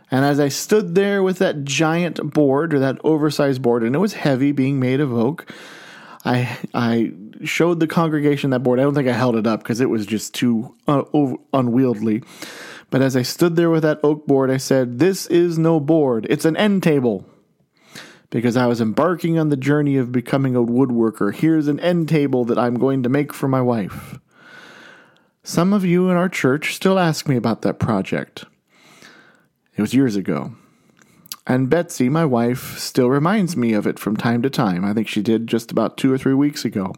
And 0.10 0.26
as 0.26 0.40
I 0.40 0.48
stood 0.50 0.96
there 0.96 1.24
with 1.24 1.40
that 1.40 1.64
giant 1.66 2.34
board 2.34 2.74
or 2.74 2.80
that 2.80 3.00
oversized 3.04 3.62
board, 3.62 3.84
and 3.84 3.96
it 3.96 4.00
was 4.00 4.14
heavy 4.14 4.52
being 4.54 4.80
made 4.80 5.02
of 5.02 5.14
oak, 5.14 5.52
I 6.26 6.58
I 6.74 7.14
showed 7.44 7.80
the 7.80 7.88
congregation 7.88 8.52
that 8.52 8.60
board. 8.64 8.80
I 8.80 8.84
don't 8.84 8.94
think 8.96 9.08
I 9.10 9.14
held 9.14 9.36
it 9.36 9.48
up 9.48 9.62
because 9.62 9.82
it 9.82 9.90
was 9.90 10.06
just 10.06 10.34
too 10.34 10.76
uh, 10.88 11.04
unwieldy. 11.54 12.24
But 12.92 13.02
as 13.02 13.16
I 13.16 13.24
stood 13.24 13.56
there 13.56 13.70
with 13.70 13.84
that 13.84 14.00
oak 14.04 14.28
board, 14.28 14.52
I 14.52 14.58
said, 14.58 15.00
This 15.00 15.28
is 15.28 15.58
no 15.58 15.80
board, 15.80 16.28
it's 16.30 16.46
an 16.46 16.58
end 16.58 16.84
table. 16.84 17.26
Because 18.32 18.58
I 18.58 18.66
was 18.66 18.82
embarking 18.82 19.38
on 19.38 19.50
the 19.50 19.58
journey 19.58 19.98
of 19.98 20.12
becoming 20.12 20.56
a 20.56 20.64
woodworker. 20.64 21.36
Here's 21.36 21.68
an 21.68 21.80
end 21.80 22.10
table 22.10 22.44
that 22.46 22.58
I'm 22.58 22.80
going 22.80 23.04
to 23.04 23.10
make 23.10 23.34
for 23.34 23.48
my 23.48 23.62
wife. 23.62 24.20
Some 25.44 25.74
of 25.74 25.86
you 25.86 26.10
in 26.10 26.18
our 26.18 26.30
church 26.30 26.74
still 26.74 26.98
ask 26.98 27.28
me 27.28 27.36
about 27.36 27.62
that 27.62 27.78
project. 27.78 28.46
It 29.76 29.82
was 29.82 29.94
years 29.94 30.16
ago. 30.16 30.54
And 31.48 31.70
Betsy, 31.70 32.08
my 32.08 32.26
wife, 32.26 32.78
still 32.80 33.10
reminds 33.10 33.58
me 33.58 33.74
of 33.74 33.86
it 33.86 34.00
from 34.00 34.16
time 34.16 34.42
to 34.44 34.50
time. 34.50 34.86
I 34.86 34.94
think 34.94 35.08
she 35.08 35.22
did 35.22 35.48
just 35.48 35.72
about 35.72 35.98
two 35.98 36.14
or 36.14 36.18
three 36.18 36.34
weeks 36.34 36.64
ago. 36.64 36.94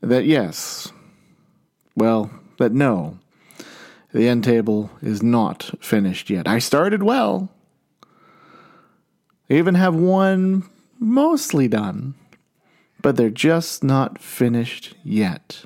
That 0.00 0.24
yes, 0.24 0.92
well, 1.94 2.30
that 2.58 2.72
no, 2.72 3.18
the 4.12 4.28
end 4.28 4.44
table 4.44 4.90
is 5.00 5.22
not 5.22 5.70
finished 5.80 6.30
yet. 6.30 6.48
I 6.48 6.58
started 6.58 7.02
well. 7.02 7.50
I 9.50 9.54
even 9.54 9.74
have 9.74 9.94
one 9.94 10.68
mostly 10.98 11.66
done, 11.66 12.14
but 13.02 13.16
they're 13.16 13.30
just 13.30 13.82
not 13.82 14.20
finished 14.20 14.94
yet. 15.02 15.64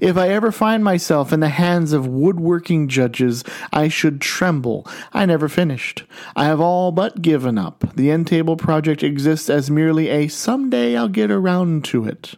If 0.00 0.16
I 0.16 0.28
ever 0.28 0.52
find 0.52 0.82
myself 0.82 1.32
in 1.32 1.40
the 1.40 1.48
hands 1.48 1.92
of 1.92 2.06
woodworking 2.06 2.88
judges, 2.88 3.44
I 3.72 3.88
should 3.88 4.20
tremble. 4.20 4.86
I 5.12 5.26
never 5.26 5.48
finished. 5.48 6.04
I 6.34 6.44
have 6.46 6.60
all 6.60 6.92
but 6.92 7.22
given 7.22 7.58
up. 7.58 7.84
The 7.94 8.10
end 8.10 8.26
table 8.26 8.56
project 8.56 9.02
exists 9.02 9.50
as 9.50 9.70
merely 9.70 10.08
a 10.08 10.28
someday 10.28 10.96
I'll 10.96 11.08
get 11.08 11.30
around 11.30 11.84
to 11.86 12.06
it. 12.06 12.34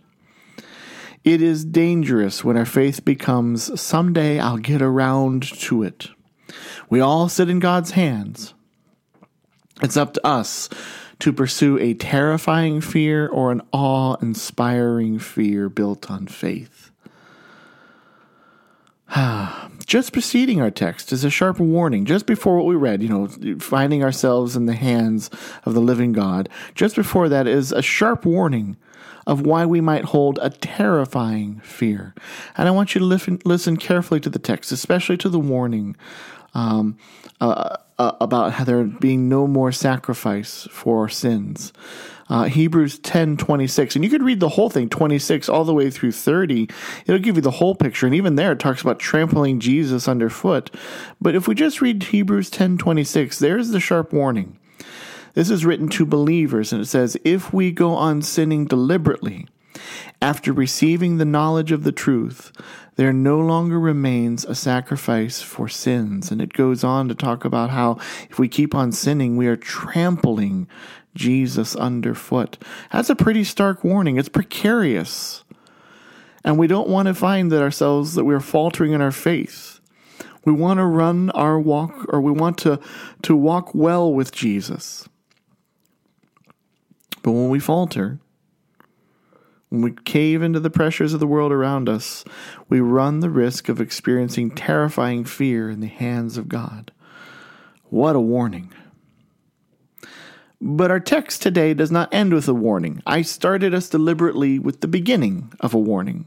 It 1.25 1.43
is 1.43 1.65
dangerous 1.65 2.45
when 2.45 2.57
our 2.57 2.65
faith 2.65 3.05
becomes 3.05 3.81
someday 3.81 4.39
I'll 4.39 4.59
get 4.59 4.83
around 4.83 5.43
to 5.43 5.83
it. 5.83 6.09
We 6.89 7.01
all 7.01 7.29
sit 7.29 7.51
in 7.51 7.59
God's 7.59 7.93
hands. 7.93 8.55
It's 9.83 9.97
up 9.97 10.15
to 10.15 10.27
us 10.27 10.69
to 11.21 11.33
pursue 11.33 11.79
a 11.79 11.95
terrifying 11.95 12.81
fear 12.81 13.29
or 13.29 13.53
an 13.53 13.63
awe 13.73 14.17
inspiring 14.21 15.19
fear 15.19 15.69
built 15.69 16.11
on 16.11 16.27
faith. 16.27 16.91
just 19.87 20.13
preceding 20.13 20.61
our 20.61 20.71
text 20.71 21.13
is 21.13 21.25
a 21.25 21.31
sharp 21.31 21.59
warning. 21.59 22.05
Just 22.05 22.27
before 22.27 22.57
what 22.57 22.67
we 22.67 22.75
read, 22.75 23.03
you 23.03 23.09
know, 23.09 23.29
finding 23.59 24.05
ourselves 24.05 24.55
in 24.55 24.67
the 24.67 24.75
hands 24.75 25.31
of 25.65 25.75
the 25.75 25.81
living 25.81 26.13
God, 26.13 26.49
just 26.75 26.95
before 26.95 27.29
that 27.29 27.47
is 27.47 27.73
a 27.73 27.83
sharp 27.83 28.25
warning 28.25 28.77
of 29.27 29.43
why 29.43 29.67
we 29.67 29.81
might 29.81 30.07
hold 30.07 30.39
a 30.41 30.51
terrifying 30.51 31.61
fear. 31.61 32.15
And 32.57 32.67
I 32.67 32.71
want 32.71 32.95
you 32.95 32.99
to 33.01 33.05
listen, 33.05 33.41
listen 33.45 33.77
carefully 33.77 34.21
to 34.21 34.31
the 34.31 34.39
text, 34.39 34.73
especially 34.73 35.19
to 35.19 35.29
the 35.29 35.39
warning 35.39 35.97
um, 36.55 36.97
uh, 37.41 37.77
uh, 37.99 38.13
about 38.21 38.53
how 38.55 38.65
there 38.65 38.85
being 38.85 39.29
no 39.29 39.47
more 39.47 39.73
sacrifice 39.73 40.67
for 40.71 41.09
sins 41.09 41.73
uh, 42.31 42.45
Hebrews 42.45 42.99
10 42.99 43.37
26. 43.37 43.95
And 43.95 44.05
you 44.05 44.11
could 44.11 44.23
read 44.23 44.41
the 44.41 44.51
whole 44.51 44.71
thing, 44.71 44.89
26 44.89 45.49
all 45.49 45.65
the 45.65 45.75
way 45.75 45.91
through 45.91 46.13
30. 46.13 46.69
It'll 47.07 47.19
give 47.19 47.37
you 47.37 47.43
the 47.43 47.53
whole 47.53 47.75
picture. 47.75 48.07
And 48.07 48.15
even 48.15 48.37
there, 48.37 48.53
it 48.53 48.59
talks 48.59 48.83
about 48.83 48.99
trampling 48.99 49.61
Jesus 49.61 50.09
underfoot. 50.09 50.75
But 51.21 51.35
if 51.35 51.49
we 51.49 51.55
just 51.55 51.81
read 51.81 52.05
Hebrews 52.05 52.51
10 52.51 52.79
26, 52.79 53.39
there's 53.39 53.71
the 53.71 53.81
sharp 53.81 54.13
warning. 54.13 54.59
This 55.35 55.51
is 55.51 55.65
written 55.65 55.89
to 55.91 56.07
believers, 56.07 56.73
and 56.73 56.83
it 56.83 56.87
says, 56.87 57.17
If 57.25 57.53
we 57.53 57.71
go 57.71 57.93
on 57.93 58.23
sinning 58.23 58.67
deliberately, 58.67 59.47
after 60.21 60.53
receiving 60.53 61.17
the 61.17 61.25
knowledge 61.25 61.71
of 61.71 61.85
the 61.85 61.93
truth, 61.93 62.53
there 62.97 63.13
no 63.13 63.39
longer 63.39 63.79
remains 63.79 64.45
a 64.45 64.55
sacrifice 64.55 65.41
for 65.41 65.69
sins. 65.69 66.33
And 66.33 66.43
it 66.43 66.53
goes 66.53 66.83
on 66.83 67.09
to 67.09 67.15
talk 67.15 67.45
about 67.45 67.71
how 67.71 67.99
if 68.29 68.39
we 68.39 68.49
keep 68.49 68.75
on 68.75 68.91
sinning, 68.91 69.37
we 69.37 69.47
are 69.47 69.57
trampling 69.57 70.67
Jesus 71.15 71.77
underfoot. 71.77 72.59
That's 72.93 73.11
a 73.11 73.17
pretty 73.17 73.45
stark 73.45 73.85
warning. 73.85 74.17
It's 74.17 74.29
precarious. 74.29 75.45
And 76.45 76.59
we 76.59 76.67
don't 76.67 76.89
want 76.89 77.07
to 77.07 77.15
find 77.15 77.53
that 77.53 77.63
ourselves 77.63 78.15
that 78.15 78.25
we're 78.25 78.41
faltering 78.41 78.93
in 78.93 79.01
our 79.01 79.13
faith. 79.13 79.79
We 80.45 80.53
want 80.53 80.79
to 80.79 80.85
run 80.85 81.31
our 81.31 81.61
walk 81.61 82.07
or 82.09 82.21
we 82.21 82.33
want 82.33 82.59
to, 82.59 82.81
to 83.23 83.37
walk 83.37 83.75
well 83.75 84.13
with 84.13 84.33
Jesus. 84.33 85.09
But 87.23 87.33
when 87.33 87.49
we 87.49 87.61
falter, 87.61 88.19
when 89.69 89.83
we 89.83 89.93
cave 89.93 90.43
into 90.43 90.61
the 90.61 90.71
pressures 90.71 91.13
of 91.13 91.21
the 91.21 91.27
world 91.27 91.53
around 91.53 91.89
us, 91.89 92.25
we 92.69 92.81
run 92.81 93.21
the 93.21 93.31
risk 93.31 93.69
of 93.69 93.81
experiencing 93.81 94.51
terrifying 94.51 95.25
fear 95.25 95.71
in 95.71 95.81
the 95.81 95.87
hands 95.87 96.37
of 96.39 96.49
God. 96.49 96.91
What 97.85 98.17
a 98.17 98.21
warning. 98.21 98.73
But 100.61 100.91
our 100.91 101.01
text 101.01 101.43
today 101.43 101.75
does 101.75 101.91
not 101.91 102.13
end 102.13 102.35
with 102.35 102.49
a 102.49 102.55
warning. 102.55 103.03
I 103.07 103.23
started 103.23 103.75
us 103.75 103.89
deliberately 103.89 104.59
with 104.59 104.81
the 104.81 104.89
beginning 104.89 105.53
of 105.61 105.73
a 105.73 105.79
warning. 105.79 106.27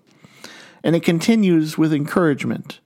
And 0.83 0.95
it 0.95 1.03
continues 1.03 1.77
with 1.77 1.93
encouragement. 1.93 2.79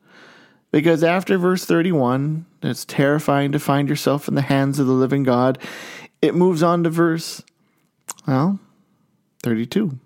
Because 0.71 1.03
after 1.03 1.37
verse 1.37 1.63
31, 1.63 2.45
it's 2.63 2.83
terrifying 2.83 3.51
to 3.51 3.59
find 3.59 3.87
yourself 3.87 4.27
in 4.27 4.35
the 4.35 4.41
hands 4.41 4.79
of 4.79 4.87
the 4.87 4.93
living 4.93 5.23
God, 5.23 5.59
it 6.21 6.35
moves 6.35 6.63
on 6.63 6.83
to 6.83 6.89
verse, 6.89 7.43
well, 8.27 8.59
32. 9.43 9.99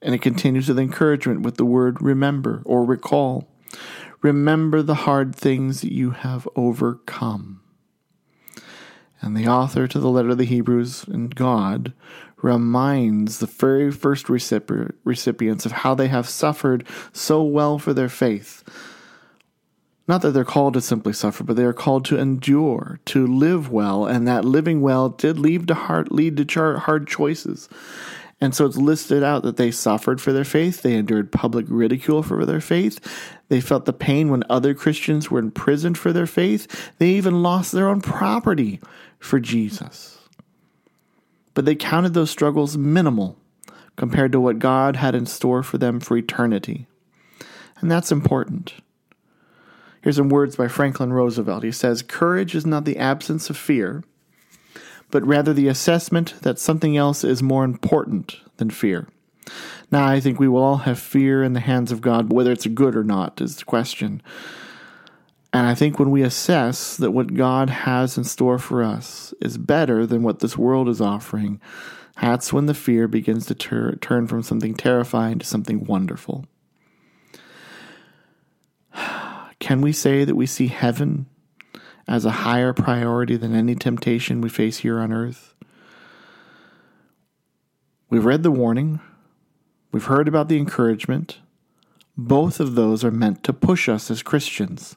And 0.00 0.14
it 0.14 0.22
continues 0.22 0.68
with 0.68 0.78
encouragement 0.78 1.42
with 1.42 1.56
the 1.56 1.64
word 1.64 2.00
remember 2.00 2.62
or 2.64 2.84
recall. 2.84 3.48
Remember 4.22 4.82
the 4.82 4.94
hard 4.94 5.34
things 5.34 5.80
that 5.80 5.92
you 5.92 6.10
have 6.10 6.48
overcome. 6.56 7.60
And 9.20 9.36
the 9.36 9.48
author 9.48 9.88
to 9.88 9.98
the 9.98 10.08
letter 10.08 10.30
of 10.30 10.38
the 10.38 10.44
Hebrews 10.44 11.04
and 11.04 11.34
God 11.34 11.92
reminds 12.40 13.38
the 13.38 13.46
very 13.46 13.90
first 13.90 14.28
recipients 14.28 15.66
of 15.66 15.72
how 15.72 15.94
they 15.96 16.06
have 16.06 16.28
suffered 16.28 16.86
so 17.12 17.42
well 17.42 17.80
for 17.80 17.92
their 17.92 18.08
faith. 18.08 18.62
Not 20.06 20.22
that 20.22 20.30
they're 20.30 20.44
called 20.44 20.74
to 20.74 20.80
simply 20.80 21.12
suffer, 21.12 21.42
but 21.42 21.56
they 21.56 21.64
are 21.64 21.72
called 21.72 22.04
to 22.06 22.18
endure, 22.18 23.00
to 23.06 23.26
live 23.26 23.70
well, 23.70 24.06
and 24.06 24.26
that 24.26 24.44
living 24.44 24.80
well 24.80 25.08
did 25.08 25.38
lead 25.38 25.66
to 25.68 25.74
hard, 25.74 26.12
lead 26.12 26.36
to 26.48 26.76
hard 26.78 27.08
choices. 27.08 27.68
And 28.40 28.54
so 28.54 28.66
it's 28.66 28.76
listed 28.76 29.24
out 29.24 29.42
that 29.42 29.56
they 29.56 29.70
suffered 29.72 30.20
for 30.20 30.32
their 30.32 30.44
faith, 30.44 30.82
they 30.82 30.94
endured 30.94 31.32
public 31.32 31.66
ridicule 31.68 32.22
for 32.22 32.44
their 32.44 32.60
faith, 32.60 33.00
they 33.48 33.60
felt 33.60 33.84
the 33.84 33.92
pain 33.92 34.28
when 34.28 34.44
other 34.48 34.74
Christians 34.74 35.30
were 35.30 35.40
imprisoned 35.40 35.98
for 35.98 36.12
their 36.12 36.26
faith, 36.26 36.92
they 36.98 37.08
even 37.08 37.42
lost 37.42 37.72
their 37.72 37.88
own 37.88 38.00
property 38.00 38.80
for 39.18 39.40
Jesus. 39.40 40.18
But 41.54 41.64
they 41.64 41.74
counted 41.74 42.14
those 42.14 42.30
struggles 42.30 42.76
minimal 42.76 43.36
compared 43.96 44.30
to 44.30 44.40
what 44.40 44.60
God 44.60 44.94
had 44.94 45.16
in 45.16 45.26
store 45.26 45.64
for 45.64 45.76
them 45.76 45.98
for 45.98 46.16
eternity. 46.16 46.86
And 47.80 47.90
that's 47.90 48.12
important. 48.12 48.74
Here's 50.00 50.16
some 50.16 50.28
words 50.28 50.54
by 50.54 50.68
Franklin 50.68 51.12
Roosevelt. 51.12 51.64
He 51.64 51.72
says, 51.72 52.02
Courage 52.02 52.54
is 52.54 52.64
not 52.64 52.84
the 52.84 52.96
absence 52.96 53.50
of 53.50 53.56
fear 53.56 54.04
but 55.10 55.26
rather 55.26 55.52
the 55.52 55.68
assessment 55.68 56.34
that 56.42 56.58
something 56.58 56.96
else 56.96 57.24
is 57.24 57.42
more 57.42 57.64
important 57.64 58.36
than 58.56 58.70
fear. 58.70 59.08
Now, 59.90 60.06
I 60.06 60.20
think 60.20 60.38
we 60.38 60.48
will 60.48 60.62
all 60.62 60.78
have 60.78 60.98
fear 60.98 61.42
in 61.42 61.54
the 61.54 61.60
hands 61.60 61.90
of 61.90 62.00
God, 62.00 62.32
whether 62.32 62.52
it's 62.52 62.66
good 62.66 62.94
or 62.94 63.04
not 63.04 63.40
is 63.40 63.56
the 63.56 63.64
question. 63.64 64.22
And 65.52 65.66
I 65.66 65.74
think 65.74 65.98
when 65.98 66.10
we 66.10 66.22
assess 66.22 66.96
that 66.98 67.12
what 67.12 67.34
God 67.34 67.70
has 67.70 68.18
in 68.18 68.24
store 68.24 68.58
for 68.58 68.82
us 68.82 69.32
is 69.40 69.56
better 69.56 70.06
than 70.06 70.22
what 70.22 70.40
this 70.40 70.58
world 70.58 70.88
is 70.88 71.00
offering, 71.00 71.60
that's 72.20 72.52
when 72.52 72.66
the 72.66 72.74
fear 72.74 73.08
begins 73.08 73.46
to 73.46 73.54
tur- 73.54 73.96
turn 73.96 74.26
from 74.26 74.42
something 74.42 74.74
terrifying 74.74 75.38
to 75.38 75.46
something 75.46 75.84
wonderful. 75.84 76.44
Can 79.58 79.80
we 79.80 79.92
say 79.92 80.24
that 80.24 80.36
we 80.36 80.46
see 80.46 80.66
heaven 80.66 81.26
as 82.08 82.24
a 82.24 82.30
higher 82.30 82.72
priority 82.72 83.36
than 83.36 83.54
any 83.54 83.74
temptation 83.74 84.40
we 84.40 84.48
face 84.48 84.78
here 84.78 84.98
on 84.98 85.12
earth. 85.12 85.54
We've 88.10 88.24
read 88.24 88.42
the 88.42 88.50
warning, 88.50 89.00
we've 89.92 90.06
heard 90.06 90.26
about 90.26 90.48
the 90.48 90.56
encouragement. 90.56 91.38
Both 92.16 92.58
of 92.58 92.74
those 92.74 93.04
are 93.04 93.12
meant 93.12 93.44
to 93.44 93.52
push 93.52 93.88
us 93.88 94.10
as 94.10 94.24
Christians. 94.24 94.96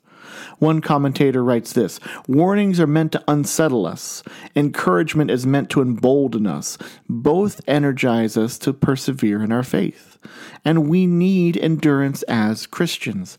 One 0.60 0.82
commentator 0.82 1.44
writes 1.44 1.74
this 1.74 2.00
Warnings 2.28 2.80
are 2.80 2.88
meant 2.88 3.12
to 3.12 3.24
unsettle 3.28 3.86
us, 3.86 4.24
encouragement 4.56 5.30
is 5.30 5.46
meant 5.46 5.70
to 5.72 5.82
embolden 5.82 6.48
us. 6.48 6.78
Both 7.10 7.62
energize 7.68 8.38
us 8.38 8.58
to 8.60 8.74
persevere 8.74 9.44
in 9.44 9.52
our 9.52 9.64
faith. 9.64 10.18
And 10.64 10.90
we 10.90 11.08
need 11.08 11.58
endurance 11.58 12.24
as 12.24 12.66
Christians. 12.66 13.38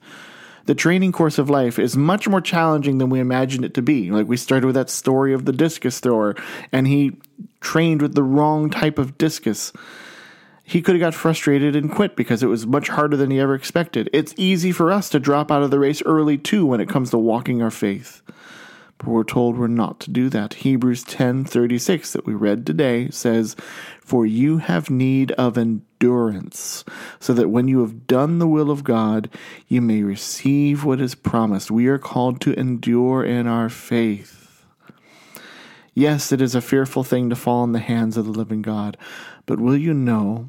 The 0.67 0.75
training 0.75 1.13
course 1.13 1.39
of 1.39 1.51
life 1.51 1.79
is 1.79 1.97
much 1.97 2.29
more 2.29 2.41
challenging 2.41 2.99
than 2.99 3.11
we 3.11 3.21
imagined 3.21 3.65
it 3.65 3.75
to 3.75 3.83
be. 3.83 4.11
Like 4.11 4.29
we 4.29 4.37
started 4.37 4.67
with 4.67 4.75
that 4.75 4.91
story 4.91 5.33
of 5.33 5.45
the 5.45 5.53
discus 5.53 6.01
thrower, 6.01 6.35
and 6.71 6.87
he 6.87 7.17
trained 7.61 8.03
with 8.03 8.15
the 8.15 8.23
wrong 8.23 8.71
type 8.71 8.99
of 8.99 9.19
discus. 9.19 9.73
He 10.65 10.81
could 10.81 10.95
have 10.95 11.01
got 11.01 11.15
frustrated 11.15 11.75
and 11.75 11.91
quit 11.91 12.17
because 12.17 12.43
it 12.43 12.47
was 12.47 12.67
much 12.67 12.89
harder 12.89 13.17
than 13.17 13.31
he 13.31 13.41
ever 13.41 13.55
expected. 13.55 14.09
It's 14.13 14.35
easy 14.37 14.73
for 14.73 14.93
us 14.93 15.09
to 15.11 15.21
drop 15.21 15.51
out 15.51 15.63
of 15.63 15.71
the 15.71 15.79
race 15.79 16.03
early 16.07 16.39
too 16.39 16.65
when 16.65 16.81
it 16.81 16.89
comes 16.89 17.11
to 17.11 17.19
walking 17.19 17.63
our 17.63 17.71
faith. 17.71 18.23
But 19.03 19.11
we're 19.11 19.25
told 19.25 19.59
we're 19.59 19.67
not 19.67 19.99
to 20.01 20.11
do 20.11 20.29
that. 20.29 20.55
Hebrews 20.55 21.03
10:36 21.05 22.13
that 22.13 22.25
we 22.25 22.35
read 22.35 22.65
today 22.65 23.09
says, 23.11 23.57
"For 24.01 24.25
you 24.25 24.59
have 24.59 24.91
need 24.91 25.33
of 25.33 25.59
endurance, 25.59 26.85
so 27.19 27.35
that 27.35 27.51
when 27.51 27.67
you 27.69 27.81
have 27.81 28.07
done 28.07 28.39
the 28.39 28.47
will 28.47 28.71
of 28.71 28.85
God, 28.85 29.29
you 29.67 29.81
may 29.81 30.03
receive 30.03 30.85
what 30.85 31.01
is 31.01 31.15
promised." 31.17 31.71
We 31.71 31.87
are 31.89 31.99
called 31.99 32.41
to 32.43 32.59
endure 32.59 33.25
in 33.25 33.47
our 33.47 33.69
faith. 33.69 34.65
Yes, 35.95 36.33
it 36.33 36.41
is 36.41 36.55
a 36.55 36.61
fearful 36.61 37.05
thing 37.05 37.29
to 37.29 37.37
fall 37.37 37.65
in 37.65 37.73
the 37.73 37.79
hands 37.79 38.17
of 38.17 38.25
the 38.25 38.33
living 38.33 38.63
God, 38.63 38.97
but 39.47 39.61
will 39.61 39.77
you 39.77 39.93
know 39.93 40.49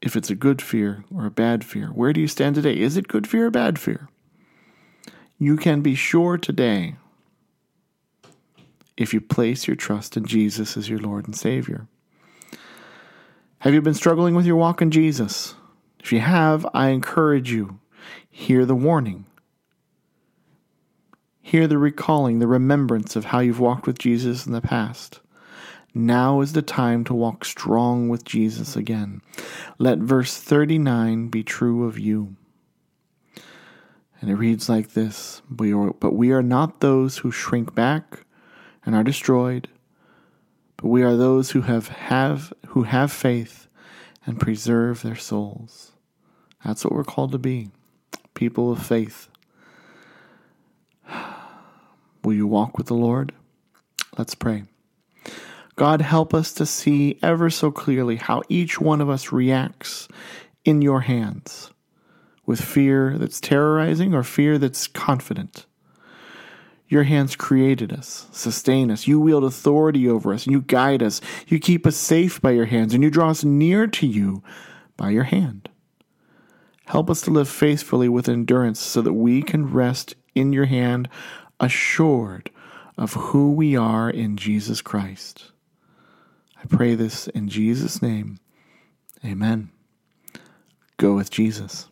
if 0.00 0.16
it's 0.16 0.30
a 0.30 0.34
good 0.34 0.62
fear 0.62 1.04
or 1.12 1.26
a 1.26 1.30
bad 1.30 1.64
fear? 1.64 1.88
Where 1.88 2.12
do 2.12 2.20
you 2.20 2.28
stand 2.28 2.54
today? 2.54 2.78
Is 2.78 2.96
it 2.96 3.08
good 3.08 3.26
fear 3.26 3.46
or 3.46 3.50
bad 3.50 3.78
fear? 3.78 4.08
You 5.44 5.58
can 5.58 5.82
be 5.82 5.94
sure 5.94 6.38
today 6.38 6.96
if 8.96 9.12
you 9.12 9.20
place 9.20 9.66
your 9.66 9.76
trust 9.76 10.16
in 10.16 10.24
Jesus 10.24 10.74
as 10.74 10.88
your 10.88 10.98
Lord 10.98 11.26
and 11.26 11.36
Savior. 11.36 11.86
Have 13.58 13.74
you 13.74 13.82
been 13.82 13.92
struggling 13.92 14.34
with 14.34 14.46
your 14.46 14.56
walk 14.56 14.80
in 14.80 14.90
Jesus? 14.90 15.54
If 16.00 16.14
you 16.14 16.20
have, 16.20 16.66
I 16.72 16.88
encourage 16.88 17.52
you, 17.52 17.78
hear 18.30 18.64
the 18.64 18.74
warning. 18.74 19.26
Hear 21.42 21.66
the 21.66 21.76
recalling, 21.76 22.38
the 22.38 22.46
remembrance 22.46 23.14
of 23.14 23.26
how 23.26 23.40
you've 23.40 23.60
walked 23.60 23.86
with 23.86 23.98
Jesus 23.98 24.46
in 24.46 24.52
the 24.52 24.62
past. 24.62 25.20
Now 25.92 26.40
is 26.40 26.54
the 26.54 26.62
time 26.62 27.04
to 27.04 27.14
walk 27.14 27.44
strong 27.44 28.08
with 28.08 28.24
Jesus 28.24 28.76
again. 28.76 29.20
Let 29.76 29.98
verse 29.98 30.38
39 30.38 31.28
be 31.28 31.42
true 31.42 31.84
of 31.84 31.98
you. 31.98 32.34
And 34.24 34.32
it 34.32 34.36
reads 34.36 34.70
like 34.70 34.94
this 34.94 35.42
we 35.54 35.74
are, 35.74 35.92
But 35.92 36.14
we 36.14 36.32
are 36.32 36.42
not 36.42 36.80
those 36.80 37.18
who 37.18 37.30
shrink 37.30 37.74
back 37.74 38.24
and 38.86 38.94
are 38.94 39.04
destroyed, 39.04 39.68
but 40.78 40.88
we 40.88 41.02
are 41.02 41.14
those 41.14 41.50
who 41.50 41.60
have, 41.60 41.88
have, 41.88 42.50
who 42.68 42.84
have 42.84 43.12
faith 43.12 43.68
and 44.24 44.40
preserve 44.40 45.02
their 45.02 45.14
souls. 45.14 45.92
That's 46.64 46.86
what 46.86 46.94
we're 46.94 47.04
called 47.04 47.32
to 47.32 47.38
be 47.38 47.68
people 48.32 48.72
of 48.72 48.82
faith. 48.82 49.28
Will 52.24 52.32
you 52.32 52.46
walk 52.46 52.78
with 52.78 52.86
the 52.86 52.94
Lord? 52.94 53.34
Let's 54.16 54.34
pray. 54.34 54.64
God, 55.76 56.00
help 56.00 56.32
us 56.32 56.54
to 56.54 56.64
see 56.64 57.18
ever 57.22 57.50
so 57.50 57.70
clearly 57.70 58.16
how 58.16 58.40
each 58.48 58.80
one 58.80 59.02
of 59.02 59.10
us 59.10 59.32
reacts 59.32 60.08
in 60.64 60.80
your 60.80 61.02
hands 61.02 61.73
with 62.46 62.60
fear 62.60 63.16
that's 63.18 63.40
terrorizing 63.40 64.14
or 64.14 64.22
fear 64.22 64.58
that's 64.58 64.86
confident. 64.86 65.66
Your 66.88 67.04
hands 67.04 67.34
created 67.34 67.92
us, 67.92 68.28
sustain 68.32 68.90
us. 68.90 69.06
You 69.06 69.18
wield 69.18 69.44
authority 69.44 70.08
over 70.08 70.34
us, 70.34 70.44
and 70.44 70.52
you 70.52 70.60
guide 70.60 71.02
us. 71.02 71.20
You 71.46 71.58
keep 71.58 71.86
us 71.86 71.96
safe 71.96 72.40
by 72.40 72.50
your 72.50 72.66
hands, 72.66 72.92
and 72.94 73.02
you 73.02 73.10
draw 73.10 73.30
us 73.30 73.42
near 73.42 73.86
to 73.86 74.06
you 74.06 74.42
by 74.96 75.10
your 75.10 75.24
hand. 75.24 75.68
Help 76.86 77.08
us 77.08 77.22
to 77.22 77.30
live 77.30 77.48
faithfully 77.48 78.08
with 78.08 78.28
endurance 78.28 78.78
so 78.78 79.00
that 79.00 79.14
we 79.14 79.42
can 79.42 79.72
rest 79.72 80.14
in 80.34 80.52
your 80.52 80.66
hand, 80.66 81.08
assured 81.58 82.50
of 82.98 83.14
who 83.14 83.52
we 83.52 83.76
are 83.76 84.10
in 84.10 84.36
Jesus 84.36 84.82
Christ. 84.82 85.52
I 86.62 86.66
pray 86.66 86.94
this 86.94 87.28
in 87.28 87.48
Jesus' 87.48 88.02
name. 88.02 88.38
Amen. 89.24 89.70
Go 90.98 91.14
with 91.14 91.30
Jesus. 91.30 91.88